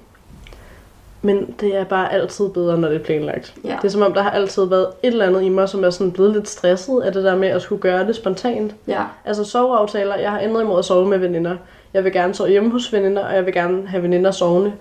[1.23, 3.55] Men det er bare altid bedre, når det er planlagt.
[3.64, 3.77] Ja.
[3.83, 5.91] Det er som om, der har altid været et eller andet i mig, som er
[5.91, 8.75] sådan blevet lidt stresset af det der med at skulle gøre det spontant.
[8.87, 11.57] Ja, Altså soveaftaler, jeg har ændret imod at sove med veninder.
[11.95, 14.73] Jeg vil gerne sove hjemme hos veninder, og jeg vil gerne have veninder sovende.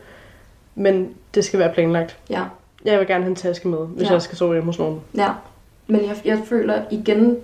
[0.76, 2.18] Men det skal være planlagt.
[2.30, 2.42] ja.
[2.86, 4.14] Jeg vil gerne have en taske med, hvis Ja.
[4.14, 5.02] jeg skal sove hjemme hos nogen.
[5.18, 5.30] Ja,
[5.88, 7.38] men jeg, jeg føler igen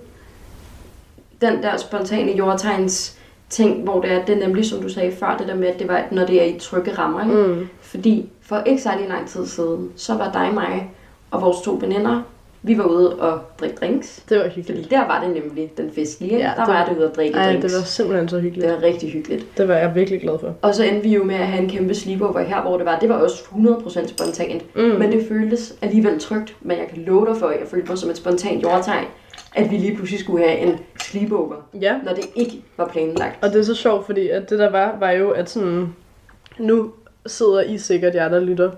[1.40, 3.18] den der spontane jordtegns
[3.50, 5.78] ting, hvor det er, det er nemlig, som du sagde før, det der med, at
[5.78, 7.22] det var, når det er i trygge rammer.
[7.24, 7.34] Ikke?
[7.54, 7.68] Mm.
[7.92, 10.90] Fordi for ikke særlig lang tid siden, så var dig, mig
[11.30, 12.22] og vores to veninder,
[12.64, 14.22] vi var ude og drikke drinks.
[14.28, 14.90] Det var Fordi hyggeligt.
[14.90, 16.36] der var det nemlig den festlige.
[16.38, 17.64] Ja, der det- var det ude at drikke Ej, drinks.
[17.72, 18.68] det var simpelthen så hyggeligt.
[18.68, 19.46] det var rigtig hyggeligt.
[19.58, 20.54] Det var jeg virkelig glad for.
[20.62, 22.98] Og så endte vi jo med at have en kæmpe sleepover her, hvor det var,
[22.98, 24.76] det var også 100% spontant.
[24.76, 24.82] Mm.
[24.82, 27.98] Men det føltes alligevel trygt, men jeg kan love dig for, at jeg følte mig
[27.98, 29.04] som et spontant jordtegn,
[29.54, 33.44] at vi lige pludselig skulle have en sleepover, Ja, når det ikke var planlagt.
[33.44, 35.94] og det er så sjovt, fordi at det der var, var jo, at sådan,
[36.58, 36.90] nu
[37.26, 38.70] sidder I sikkert, jer der lytter,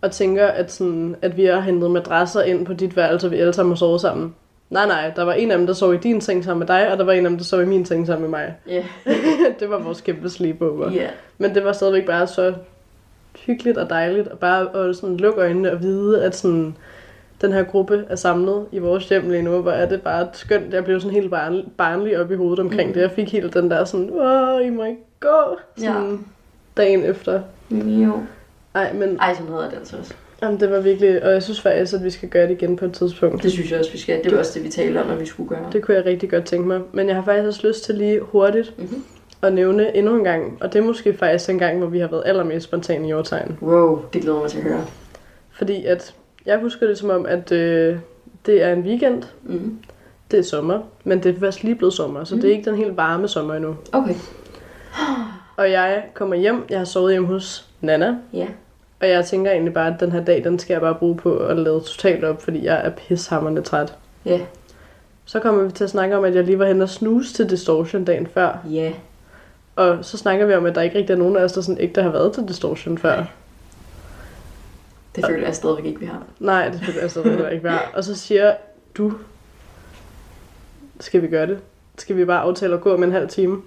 [0.00, 3.36] og tænker, at, sådan, at vi har hentet madrasser ind på dit værelse, og vi
[3.36, 4.34] alle sammen må sove sammen.
[4.70, 6.92] Nej, nej, der var en af dem, der sov i din seng sammen med dig,
[6.92, 8.54] og der var en af dem, der sov i min seng sammen med mig.
[8.68, 8.84] Ja,
[9.60, 10.90] det var vores kæmpe sleepover.
[10.92, 11.06] ja,
[11.38, 12.54] Men det var stadigvæk bare så
[13.46, 16.76] hyggeligt og dejligt, og bare at sådan lukke øjnene og vide, at sådan,
[17.40, 20.74] den her gruppe er samlet i vores hjem lige nu, hvor er det bare skønt.
[20.74, 22.94] Jeg blev sådan helt barn, barnlig op i hovedet omkring mm.
[22.94, 23.00] det.
[23.00, 26.16] Jeg fik helt den der sådan, åh, I må ikke gå, sådan Ja.
[26.76, 27.40] dagen efter.
[27.80, 28.12] Jo.
[28.74, 30.14] Ej, men Ej, sådan hedder det altså også.
[30.42, 32.84] jamen, det var virkelig, og jeg synes faktisk, at vi skal gøre det igen på
[32.84, 33.42] et tidspunkt.
[33.42, 34.24] Det synes jeg også, vi skal.
[34.24, 35.66] Det var også det, vi talte om, at vi skulle gøre.
[35.72, 36.80] Det kunne jeg rigtig godt tænke mig.
[36.92, 39.04] Men jeg har faktisk også lyst til lige hurtigt Mhm.
[39.42, 42.08] at nævne endnu en gang, og det er måske faktisk den gang, hvor vi har
[42.08, 43.58] været allermest spontane i jordtegn.
[43.62, 44.84] Wow, det glæder mig til at høre.
[45.52, 46.14] Fordi at
[46.46, 47.96] jeg husker det som om, at øh,
[48.46, 49.78] det er en weekend, Mm.
[50.30, 52.40] det er sommer, men det er først lige blevet sommer, så mm.
[52.40, 53.76] det er ikke den helt varme sommer endnu.
[53.92, 54.14] Okay.
[55.56, 58.46] Og jeg kommer hjem, jeg har sovet hjemme hos Nana, Ja.
[59.00, 61.36] og jeg tænker egentlig bare, at den her dag, den skal jeg bare bruge på
[61.38, 63.94] at lade totalt op, fordi jeg er pishammerende træt.
[64.24, 64.40] Ja.
[65.24, 67.50] Så kommer vi til at snakke om, at jeg lige var hen og snuse til
[67.50, 68.58] Distortion dagen før.
[68.70, 68.92] Ja.
[69.76, 71.80] Og så snakker vi om, at der ikke rigtig er nogen af os, der sådan
[71.80, 73.24] ikke der har været til Distortion før.
[75.16, 76.22] Det føler jeg stadigvæk ikke, vi har.
[76.38, 77.78] Nej, det skulle jeg stadig heller ikke være.
[77.94, 78.54] Og så siger
[78.98, 79.12] du,
[81.00, 81.58] skal vi gøre det?
[81.98, 83.62] Skal vi bare aftale at gå om en halv time?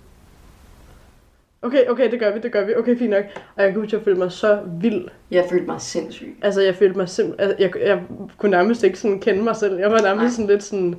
[1.66, 2.76] Okay, okay, det gør vi, det gør vi.
[2.76, 3.24] Okay, fint nok.
[3.56, 5.08] Og jeg kunne huske, at jeg følte mig så vild.
[5.32, 6.38] Jeg følte mig sindssyg.
[6.42, 7.50] Altså, jeg følte mig simpelthen...
[7.50, 8.02] Altså, jeg, jeg
[8.38, 9.80] kunne nærmest ikke sådan kende mig selv.
[9.80, 10.30] Jeg var nærmest Nej.
[10.30, 10.96] sådan lidt sådan...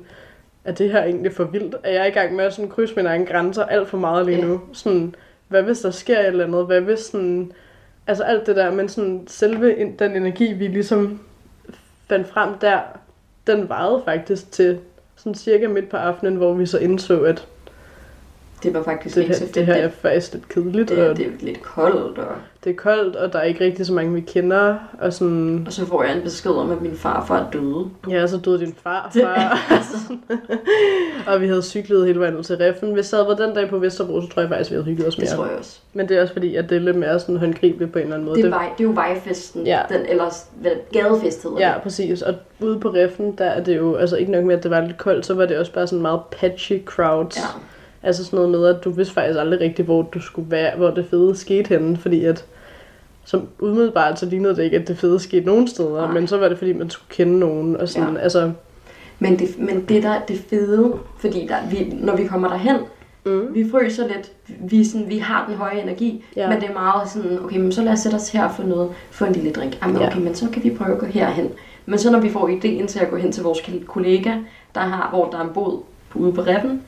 [0.65, 1.75] er det her egentlig for vildt?
[1.83, 4.37] Er jeg i gang med at sådan krydse mine egne grænser alt for meget lige
[4.37, 4.45] Ja.
[4.45, 4.61] nu?
[4.73, 5.15] Sådan,
[5.47, 6.65] hvad hvis der sker et eller andet?
[6.65, 7.51] Hvad hvis sådan...
[8.07, 11.19] Altså alt det der, men sådan selve en- den energi, vi ligesom
[12.09, 12.79] fandt frem der,
[13.47, 14.79] den varede faktisk til
[15.15, 17.47] sådan cirka midt på aftenen, hvor vi så indså, at
[18.63, 19.55] Det var faktisk det ikke så her, fedt.
[19.55, 22.25] det her er faktisk lidt kedeligt, det, og det er lidt koldt, og,
[22.63, 25.63] det er koldt, og der er ikke rigtig så mange, vi kender, og sådan...
[25.67, 27.85] og så får jeg en besked om, at min farfar er døde.
[28.09, 29.59] Ja, så døde din far, Det- far.
[31.33, 32.91] og vi havde cyklet hele vejen ud til Reffen.
[32.93, 35.07] Hvis jeg havde været den dag på Vesterbro, så tror jeg faktisk, vi havde hygget
[35.07, 35.35] os Det mere.
[35.35, 35.79] tror jeg også.
[35.93, 38.15] Men det er også fordi, at det er lidt mere sådan håndgribeligt på en eller
[38.15, 38.37] anden måde.
[38.37, 39.81] Det er, vej, det er jo vejfesten, Ja.
[39.89, 40.29] den, eller
[40.61, 41.81] hvad, gadefest hedder Ja, det.
[41.83, 42.21] præcis.
[42.21, 44.81] Og ude på Reffen, der er det jo, altså ikke nok med, at det var
[44.81, 47.37] lidt koldt, så var det også bare sådan meget patchy crowds.
[47.37, 47.43] Ja.
[48.03, 50.89] Altså sådan noget med, at du vidste faktisk aldrig rigtigt, hvor du skulle være, hvor
[50.89, 52.45] det fede skete henne, fordi at
[53.25, 56.11] som umiddelbart så lignede det ikke, at det fede skete nogen steder, Nej.
[56.13, 58.19] men så var det fordi, man skulle kende nogen, og sådan, Ja.
[58.19, 58.51] altså,
[59.19, 62.75] Men det, men det der det fede, fordi der, vi, når vi kommer derhen,
[63.25, 64.31] mm, vi fryser lidt,
[64.71, 66.49] vi, er sådan, vi har den høje energi, Ja.
[66.49, 68.63] men det er meget sådan, okay, men så lad os sætte os her og få
[68.63, 69.77] noget, få en lille drink.
[69.81, 70.07] Jamen, Ja.
[70.07, 71.49] okay, men så kan vi prøve at gå herhen.
[71.85, 74.31] Men så når vi får ideen til at gå hen til vores kollega,
[74.75, 75.79] der har, hvor der er en båd
[76.09, 76.81] på, ude på reppen,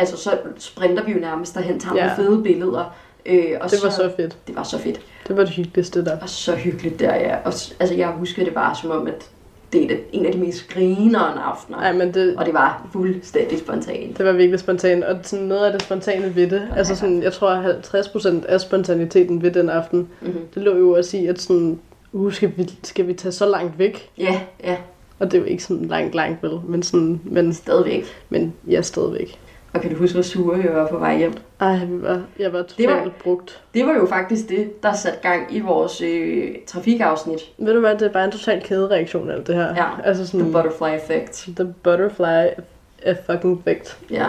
[0.00, 2.02] altså så sprinter vi jo nærmest derhen, tager Ja.
[2.02, 2.94] nogle fede billeder.
[3.26, 4.36] Øh, og det var så fedt.
[4.46, 5.00] Det var så fedt.
[5.28, 6.16] Det var det hyggeligste der.
[6.22, 7.36] Og så hyggeligt der, ja.
[7.36, 9.30] Og, altså, jeg husker det bare som om, at
[9.72, 11.78] det er det- en af de mest grinerende aftener.
[11.78, 14.18] Nej, men det, Og det var fuldstændig spontant.
[14.18, 17.32] det var virkelig spontant, og sådan noget af det spontane ved det, altså sådan, jeg
[17.32, 20.40] tror 50% af spontaniteten ved den aften, Mm-hmm.
[20.54, 21.78] det lå jo at sige, at sådan,
[22.12, 24.10] uh, skal vi, skal vi tage så langt væk?
[24.18, 24.76] Ja, ja,
[25.18, 28.04] Og det er jo ikke sådan langt, langt vel, men sådan, men, stadigvæk.
[28.30, 29.38] men ja, stadigvæk.
[29.72, 31.32] Og kan du huske, hvor sure jeg var på vej hjem?
[31.60, 33.62] Ej, var, jeg var Det var- totalt brugt.
[33.74, 37.40] Det var jo faktisk det, der satte gang i vores øh, trafikafsnit.
[37.58, 39.74] Ved du hvad, det er bare en total kædereaktion, alt det her.
[39.74, 41.48] Ja, Altså sådan, The Butterfly Effect.
[41.56, 42.62] the butterfly
[43.02, 43.98] a fucking effect.
[44.10, 44.26] Ja.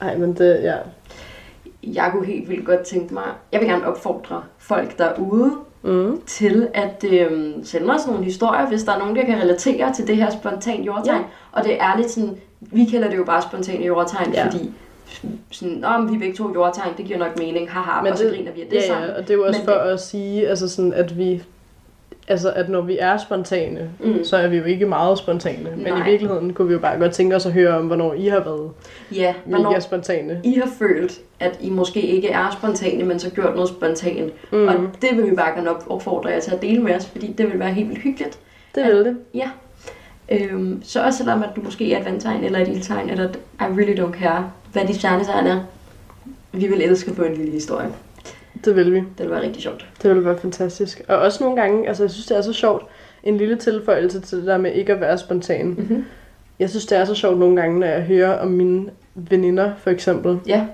[0.00, 0.74] Ej, men det, ja.
[1.82, 5.52] Jeg kunne helt vildt godt tænke mig, jeg vil gerne opfordre folk derude
[5.86, 6.20] Mm.
[6.26, 10.06] til at øh, sende os nogle historier, hvis der er nogen, der kan relatere til
[10.06, 11.16] det her spontan jordtegn.
[11.20, 11.24] Ja.
[11.52, 12.36] Og det er lidt sådan,
[12.72, 14.44] vi kalder det jo bare spontane jordtegn, Ja.
[14.46, 14.70] fordi
[15.50, 18.32] sådan, men vi begge to jordtegn, det giver nok mening, haha, Men og så det-
[18.32, 19.08] griner vi af det Ja, sammen.
[19.10, 21.42] ja, og det er jo også Men for det- at sige, altså sådan, at vi,
[22.28, 24.24] altså at når vi er spontane, Mm.
[24.24, 25.70] så er vi jo ikke meget spontane.
[25.76, 26.06] Men Nej.
[26.06, 28.40] i virkeligheden kunne vi jo bare godt tænke os at høre om, hvornår I har
[28.40, 28.70] været
[29.12, 30.40] Ja, mega spontane.
[30.44, 34.32] I har følt, at I måske ikke er spontane, men så gjort noget spontant.
[34.52, 34.68] Mm.
[34.68, 37.32] Og det vil vi bare gerne op- opfordre jer til at dele med os, fordi
[37.38, 38.38] det vil være helt vildt hyggeligt.
[38.74, 39.16] Det vil det.
[39.34, 39.48] Ja.
[40.28, 43.36] Øhm, så også selvom at du måske er et vandtegn eller et ildtegn, eller et
[43.60, 45.60] I really don't care, hvad dit stjernetegn er.
[46.52, 47.88] Vi vil elske at få en lille historie.
[48.64, 48.98] Det vil vi.
[48.98, 49.86] Det vil være rigtig sjovt.
[50.02, 51.02] Det ville være fantastisk.
[51.08, 52.86] Og også nogle gange, altså jeg synes, det er så sjovt,
[53.22, 55.66] en lille tilføjelse til det der med ikke at være spontan.
[55.66, 56.04] Mm-hmm.
[56.58, 59.90] Jeg synes, det er så sjovt nogle gange, når jeg hører om mine veninder, for
[59.90, 60.66] eksempel, Ja,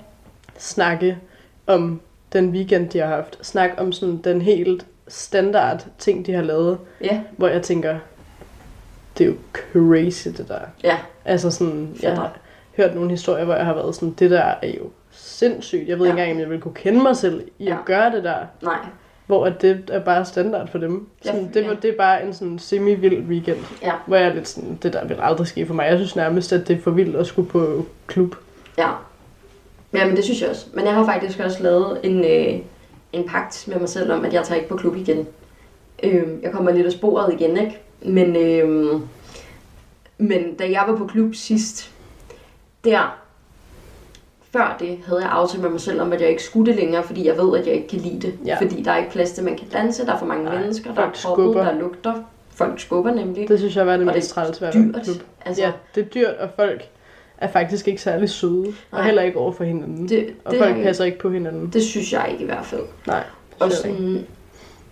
[0.59, 1.18] snakke
[1.66, 2.01] om
[2.32, 3.38] den weekend, de har haft.
[3.42, 7.98] Snak om sådan den helt standard ting, de har lavet, ja, hvor jeg tænker,
[9.20, 10.58] det er jo crazy, det der.
[10.84, 10.98] ja.
[11.24, 12.32] Altså sådan, jeg har
[12.76, 15.88] hørt nogle historier, hvor jeg har været sådan, det der er jo sindssygt.
[15.88, 16.12] Jeg ved Ja.
[16.12, 17.76] ikke engang, om jeg ville kunne kende mig selv i at Ja.
[17.84, 18.36] gøre det der.
[18.62, 18.78] Nej.
[19.26, 21.06] Hvor at det er bare standard for dem.
[21.24, 21.70] Ja, Sådan, det, ja.
[21.82, 23.58] det er bare en sådan semi-vild weekend.
[23.82, 23.92] Ja.
[24.06, 25.86] Hvor jeg er lidt sådan, det der vil aldrig ske for mig.
[25.86, 28.34] Jeg synes nærmest, at det er for vildt at skulle på klub.
[28.78, 28.88] Ja.
[29.94, 30.66] Ja, men det synes jeg også.
[30.74, 32.60] Men jeg har faktisk også lavet en, øh,
[33.12, 35.26] en pagt med mig selv om, at jeg tager ikke på klub igen.
[36.03, 37.78] Øh, jeg kommer lidt af sporet igen, ikke?
[38.03, 39.01] Men, øh,
[40.18, 41.90] men da jeg var på klub sidst,
[42.84, 43.18] der,
[44.53, 47.03] før det, havde jeg aftalt med mig selv om, at jeg ikke skulle det længere,
[47.03, 48.34] fordi jeg ved, at jeg ikke kan lide det.
[48.46, 48.57] Ja.
[48.61, 50.94] Fordi der er ikke plads til, man kan danse, der er for mange Nej, mennesker,
[50.94, 52.14] der er proppet, der lugter.
[52.55, 53.48] Folk skubber nemlig.
[53.48, 54.94] Det synes jeg var det Og mest træls ved at dyrt.
[55.05, 55.16] klub.
[55.44, 56.82] Altså, Ja, det er dyrt, og folk
[57.38, 58.66] er faktisk ikke særlig søde.
[58.90, 59.03] Og Nej.
[59.05, 60.09] heller ikke over for hinanden.
[60.09, 61.70] det, og det, folk er- passer ikke på hinanden.
[61.72, 62.82] det synes jeg ikke i hvert fald.
[63.07, 63.24] Nej,
[63.61, 64.26] Og jeg ikke.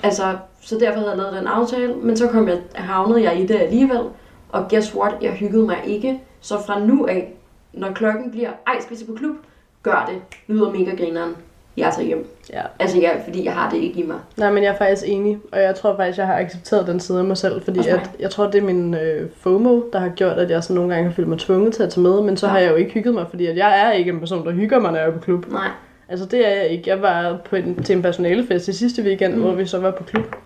[0.02, 0.22] Altså,
[0.60, 3.60] så derfor havde jeg lavet den aftale, men så kom jeg, havnede jeg i det
[3.60, 4.00] alligevel,
[4.48, 6.20] og guess what, jeg hyggede mig ikke.
[6.40, 7.32] Så fra nu af,
[7.72, 9.36] når klokken bliver, ej, skal vi på klub?
[9.82, 10.38] Gør det.
[10.46, 11.36] Lyder mega grineren.
[11.76, 12.26] Jeg tager hjem.
[12.52, 12.62] Ja.
[12.78, 14.16] Altså, jeg, fordi jeg har det ikke i mig.
[14.36, 17.18] Nej, men jeg er faktisk enig, og jeg tror faktisk, jeg har accepteret den side
[17.18, 17.88] af mig selv, fordi mig.
[17.88, 20.94] at, jeg tror, det er min øh, FOMO, der har gjort, at jeg sådan nogle
[20.94, 22.52] gange har følt mig tvunget til at tage med, men så Ja.
[22.52, 24.78] har jeg jo ikke hygget mig, fordi at jeg er ikke en person, der hygger
[24.78, 25.52] mig, når jeg er på klub.
[25.52, 25.68] Nej.
[26.08, 26.90] Altså det er jeg ikke.
[26.90, 29.40] Jeg var på en, til en personalefest i sidste weekend, mm.
[29.40, 30.36] Hvor vi så var på klub.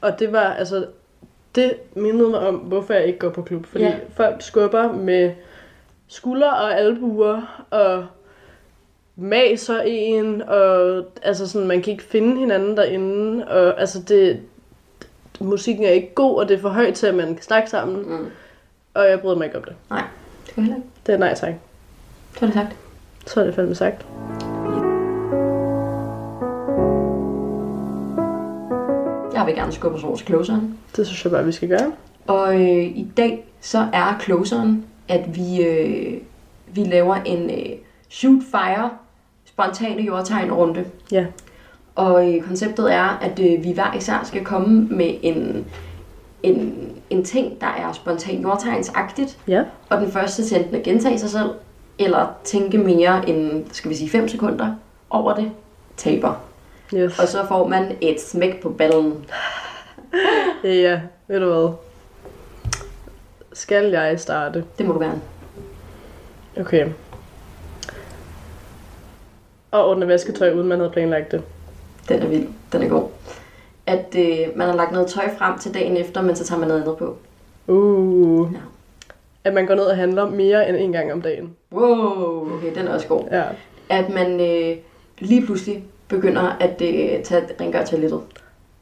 [0.00, 0.86] Og det var, altså,
[1.54, 3.66] det mindede mig om, hvorfor jeg ikke går på klub.
[3.66, 3.94] Fordi Ja.
[4.16, 5.32] folk skubber med
[6.08, 8.06] skuldre og albuer, og
[9.16, 14.40] maser en, og altså sådan, man kan ikke finde hinanden derinde, og altså det,
[15.40, 18.02] musikken er ikke god, og det er for højt til, at man kan snakke sammen,
[18.18, 18.26] Mm.
[18.94, 19.74] og jeg bryder mig ikke om det.
[20.56, 20.88] du heller ikke?
[21.06, 21.54] Det er nej tak.
[22.38, 22.76] Så er det sagt.
[23.26, 24.06] Så er det fandme sagt.
[29.38, 30.78] Jeg vil gerne skubbe os over til closeren.
[30.96, 31.92] Det synes jeg bare, vi skal gøre.
[32.26, 36.20] Og øh, i dag så er closeren, at vi, øh,
[36.74, 37.76] vi laver en øh,
[38.08, 38.90] shoot fire
[39.44, 40.84] spontane jordtegn runde.
[41.12, 41.26] Ja.
[41.94, 45.66] Og øh, konceptet er, at øh, vi hver især skal komme med en,
[46.42, 49.38] en, en ting, der er spontan jordtegnsagtigt.
[49.48, 49.62] Ja.
[49.90, 51.50] Og den første til enten at gentage sig selv,
[51.98, 54.74] eller tænke mere end, skal vi sige, 5 sekunder
[55.10, 55.50] over det,
[55.96, 56.47] taber.
[56.94, 57.18] Yes.
[57.18, 59.14] Og så får man et smæk på ballen.
[60.64, 61.00] Ja.
[61.28, 61.72] Ved du hvad?
[63.52, 64.64] Skal jeg starte?
[64.78, 65.20] Det må du gerne.
[66.60, 66.88] Okay.
[69.70, 71.42] Og ordne vasketøj, uden man havde planlagt det.
[72.08, 72.48] Den er vild.
[72.72, 73.08] Den er god.
[73.86, 76.68] At øh, man har lagt noget tøj frem til dagen efter, men så tager man
[76.68, 77.16] noget andet på.
[77.66, 78.52] Uh.
[78.52, 78.58] Ja.
[79.44, 81.56] At man går ned og handler mere end en gang om dagen.
[81.72, 83.24] Wow, okay, den er også god.
[83.30, 83.44] Ja.
[83.88, 84.76] At man øh,
[85.18, 88.20] lige pludselig begynder at øh, tage rengøre toilettet.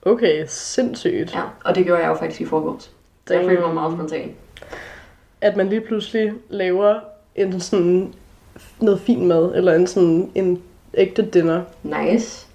[0.03, 1.35] Okay, sindssygt.
[1.35, 2.91] Ja, og det gjorde jeg jo faktisk i forgårs.
[3.27, 4.35] Så jeg følte mig meget spontan.
[5.41, 7.01] At man lige pludselig laver
[7.35, 8.15] en sådan
[8.81, 10.63] noget fin mad, eller en sådan en
[10.95, 11.63] ægte dinner.
[11.83, 12.47] Nice.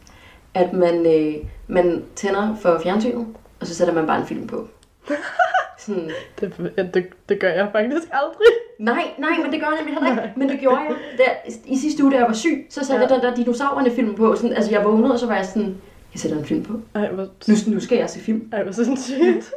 [0.54, 1.36] At man, øh,
[1.68, 3.28] man tænder for fjernsynet,
[3.60, 4.68] og så sætter man bare en film på.
[5.86, 6.12] Sådan,
[6.42, 8.48] Det, det, det gør jeg faktisk aldrig.
[8.80, 10.40] nej, nej, men det gør jeg nemlig heller ikke.
[10.40, 10.96] Men det gjorde jeg.
[11.18, 13.00] Der, I sidste uge, da jeg var syg, så satte Ja.
[13.02, 14.36] jeg den der dinosaurerne film på.
[14.36, 15.78] Sådan, altså, jeg vågnede, og så var jeg sådan,
[16.14, 16.74] jeg sætter en film på.
[16.96, 18.50] Ej, hvor, Nu, nu skal jeg se film.
[18.54, 19.52] ej, hvor sindssygt.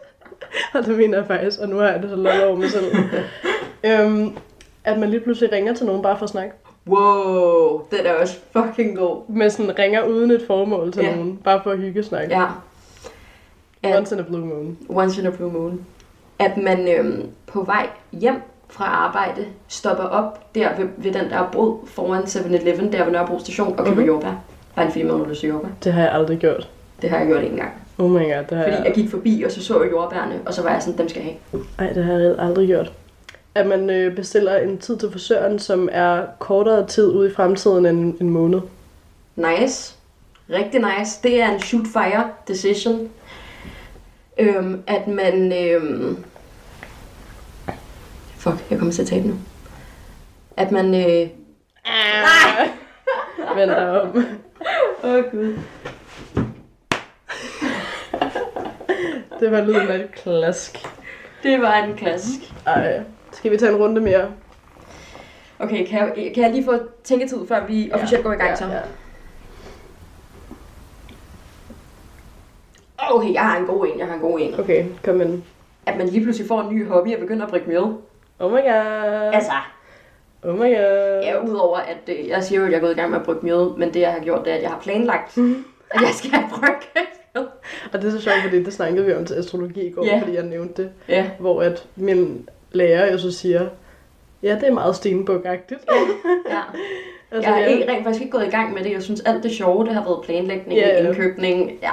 [0.75, 2.85] og det mener jeg faktisk, og nu har jeg det så langt over mig selv.
[3.85, 4.37] øhm,
[4.85, 6.55] at man lige pludselig ringer til nogen bare for at snakke.
[6.87, 9.23] Wow, den er også fucking god.
[9.29, 11.15] Men sådan ringer uden et formål til Ja.
[11.17, 12.35] nogen, bare for at hygge snakke.
[12.39, 12.45] Ja.
[13.83, 14.79] At, Once in a blue moon.
[14.89, 15.87] once in a blue moon.
[16.39, 21.49] At man øhm, på vej hjem fra arbejde stopper op der ved, ved den der
[21.53, 24.07] brud foran 7-Eleven, der ved Nørrebro station, og køber Mhm.
[24.07, 24.43] jordbær.
[24.77, 25.69] Bare om, når du jordbær.
[25.85, 26.69] Det har jeg aldrig gjort.
[27.03, 27.71] Det har jeg gjort en gang.
[27.99, 28.83] Oh my god, det har Fordi jeg...
[28.87, 31.23] jeg gik forbi, og så så jeg jordbærne, og så var jeg sådan, dem skal
[31.23, 31.65] jeg have.
[31.79, 32.93] Ej, det har jeg aldrig gjort.
[33.55, 37.87] At man øh, bestiller en tid til frisøren, som er kortere tid ude i fremtiden
[37.87, 38.61] end en måned.
[39.37, 39.95] Nice.
[40.51, 41.21] Rigtig nice.
[41.23, 43.09] Det er en shoot fire decision.
[44.39, 45.53] Øhm, at man...
[45.53, 46.25] Øhm...
[48.37, 49.35] Fuck, jeg kommer til at tabe nu.
[50.57, 50.95] At man...
[50.95, 51.29] Øh...
[51.85, 52.69] Ah.
[53.57, 54.17] Vend dig om.
[55.05, 55.59] Åh, oh, gud.
[59.41, 60.79] Det var lyden af et klask.
[61.43, 62.41] Det var en klassisk.
[62.67, 63.01] Ej,
[63.33, 64.31] skal vi tage en runde mere?
[65.59, 68.67] Okay, kan jeg, kan jeg lige få tænketid, før vi officielt går i gang så?
[68.67, 68.81] Ja,
[73.11, 74.61] Okay, jeg har en god en, jeg har en god en.
[74.61, 75.43] Okay, kom ind.
[75.87, 77.95] At man lige pludselig får en ny hobby og begynder at drikke mjød.
[78.39, 79.31] Oh my god.
[79.35, 79.53] Altså,
[80.43, 81.21] Oh my god.
[81.23, 83.25] ja, udover at øh, jeg siger jo, at jeg er gået i gang med at
[83.25, 85.39] brygge mjød, men det jeg har gjort, det er, at jeg har planlagt,
[85.91, 86.87] at jeg skal brygge
[87.35, 87.47] mjød.
[87.93, 90.19] Og det er så sjovt, fordi det snakkede vi om til astrologi i går, Ja.
[90.23, 90.91] fordi jeg nævnte det.
[91.09, 93.67] Ja, Hvor at min lærer jo så siger,
[94.43, 95.85] ja, det er meget stenbuk-agtigt.
[96.51, 96.61] ja.
[97.33, 97.67] altså, Jeg har ja.
[97.67, 98.93] ikke, rent faktisk ikke gået i gang med det.
[98.93, 101.07] Jeg synes, alt det sjove, det har været planlægning, ja.
[101.09, 101.73] indkøbning.
[101.83, 101.91] Ja,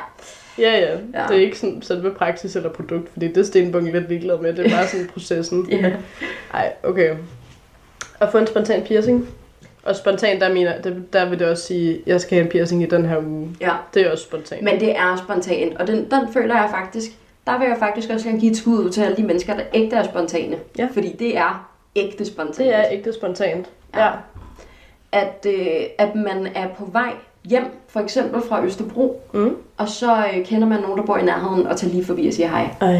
[0.58, 1.28] Ja, ja, Ja.
[1.28, 4.54] Det er ikke sådan selve praksis eller produkt, fordi det er Stenbunk lidt ligeglad med.
[4.54, 5.68] Det er bare sådan processen.
[5.72, 5.92] ja.
[6.54, 7.16] Ej, okay.
[8.20, 9.28] At få en spontan piercing.
[9.84, 12.52] Og spontan, der, mener, der, der vil det også sige, at jeg skal have en
[12.52, 13.50] piercing i den her uge.
[13.62, 13.72] ja.
[13.94, 14.62] Det er også spontant.
[14.64, 17.12] Men det er spontant, og den, den føler jeg faktisk,
[17.48, 19.64] der vil jeg faktisk også gerne give et skud ud til alle de mennesker, der
[19.74, 20.58] ægte er spontane.
[20.78, 20.88] Ja.
[20.94, 22.58] Fordi det er ægte spontant.
[22.58, 23.68] det er ægte spontant.
[23.96, 24.06] Ja.
[24.06, 24.12] Ja.
[25.12, 27.14] At, øh, at man er på vej
[27.44, 29.56] hjem, for eksempel fra Østerbro, Mm.
[29.78, 32.34] og så øh, kender man nogen, der bor i nærheden, og tager lige forbi og
[32.34, 32.70] siger hej.
[32.82, 33.00] Ej,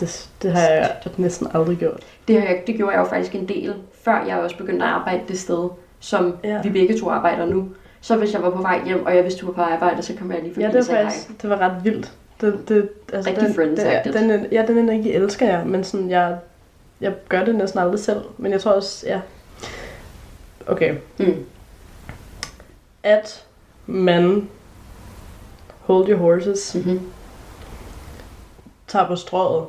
[0.00, 2.00] det, det har jeg næsten aldrig gjort.
[2.28, 3.74] Det, har jeg, det gjorde jeg jo faktisk en del,
[4.04, 5.68] før jeg også begyndte at arbejde det sted,
[6.00, 6.62] som ja.
[6.62, 7.68] Vi begge to arbejder nu.
[8.00, 10.12] Så hvis jeg var på vej hjem, og jeg vidste, du var på arbejde, så
[10.18, 12.12] kom jeg lige forbi Ja, og det var sagde faktisk det var ret vildt.
[12.40, 14.12] Det, det, altså Rigtig den, friends-agtigt.
[14.18, 16.36] den, den, ja, den energi elsker jeg, men sådan, jeg,
[17.00, 18.20] jeg gør det næsten aldrig selv.
[18.38, 19.20] Men jeg tror også, ja.
[20.66, 20.94] Okay.
[21.18, 21.28] hej.
[21.28, 21.44] Mm.
[23.02, 23.44] At
[23.86, 24.48] man
[25.80, 27.00] hold your horses, Mm-hmm.
[28.88, 29.64] tager på strået.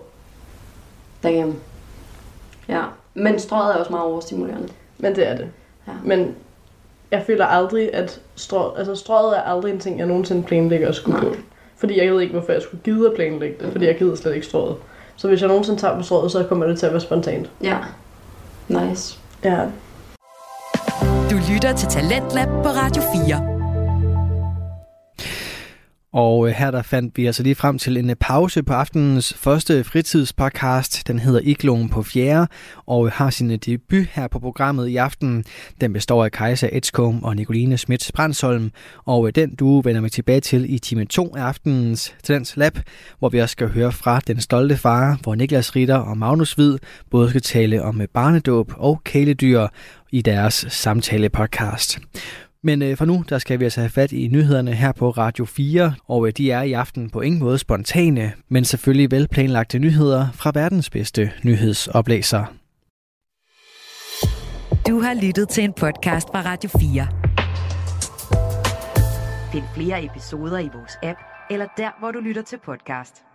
[1.23, 1.55] Damn.
[2.67, 2.81] Ja,
[3.13, 4.69] men strøget er også meget overstimulerende.
[4.97, 5.47] Men det er det.
[5.87, 5.91] Ja.
[6.03, 6.35] Men
[7.11, 10.95] jeg føler aldrig, at strå, altså strået er aldrig en ting, jeg nogensinde planlægger at
[10.95, 11.29] skulle Nej.
[11.29, 11.35] på.
[11.77, 14.33] Fordi jeg ved ikke, hvorfor jeg skulle gide at planlægge det, fordi jeg gider slet
[14.35, 14.75] ikke strået.
[15.15, 17.51] Så hvis jeg nogensinde tager på strået, så kommer det til at være spontant.
[17.63, 17.77] Ja.
[18.67, 19.19] Nice.
[19.43, 19.59] Ja.
[21.31, 23.52] Du lytter til Talentlab på Radio 4.
[26.13, 29.33] Og øh, her der fandt vi altså lige frem til en øh, pause på aftenens
[29.33, 31.07] første fritidspodcast.
[31.07, 32.47] Den hedder Igloen på fjerde
[32.85, 35.43] og øh, har sin debut her på programmet i aften.
[35.81, 38.71] Den består af Kajsa Edskom og Nicoline Schmidt Brandsholm,
[39.05, 42.79] og den du vender vi tilbage til i time 2 af aftenens Talents Lab,
[43.19, 46.77] hvor vi også skal høre fra Den Stolte Far, hvor Niklas Ritter og Magnus Hvid
[47.11, 49.67] både skal tale om barnedåb og kæledyr
[50.11, 51.99] i deres samtale-podcast.
[52.65, 55.45] Men øh, for nu, der skal vi altså have fat i nyhederne her på Radio
[55.45, 60.27] 4, og øh, de er i aften på ingen måde spontane, men selvfølgelig velplanlagte nyheder
[60.33, 62.45] fra verdens bedste nyhedsoplæser.
[64.87, 67.07] Du har lyttet til en podcast fra Radio 4.
[69.51, 73.32] Find flere episoder i vores app, eller der, hvor du lytter til podcast.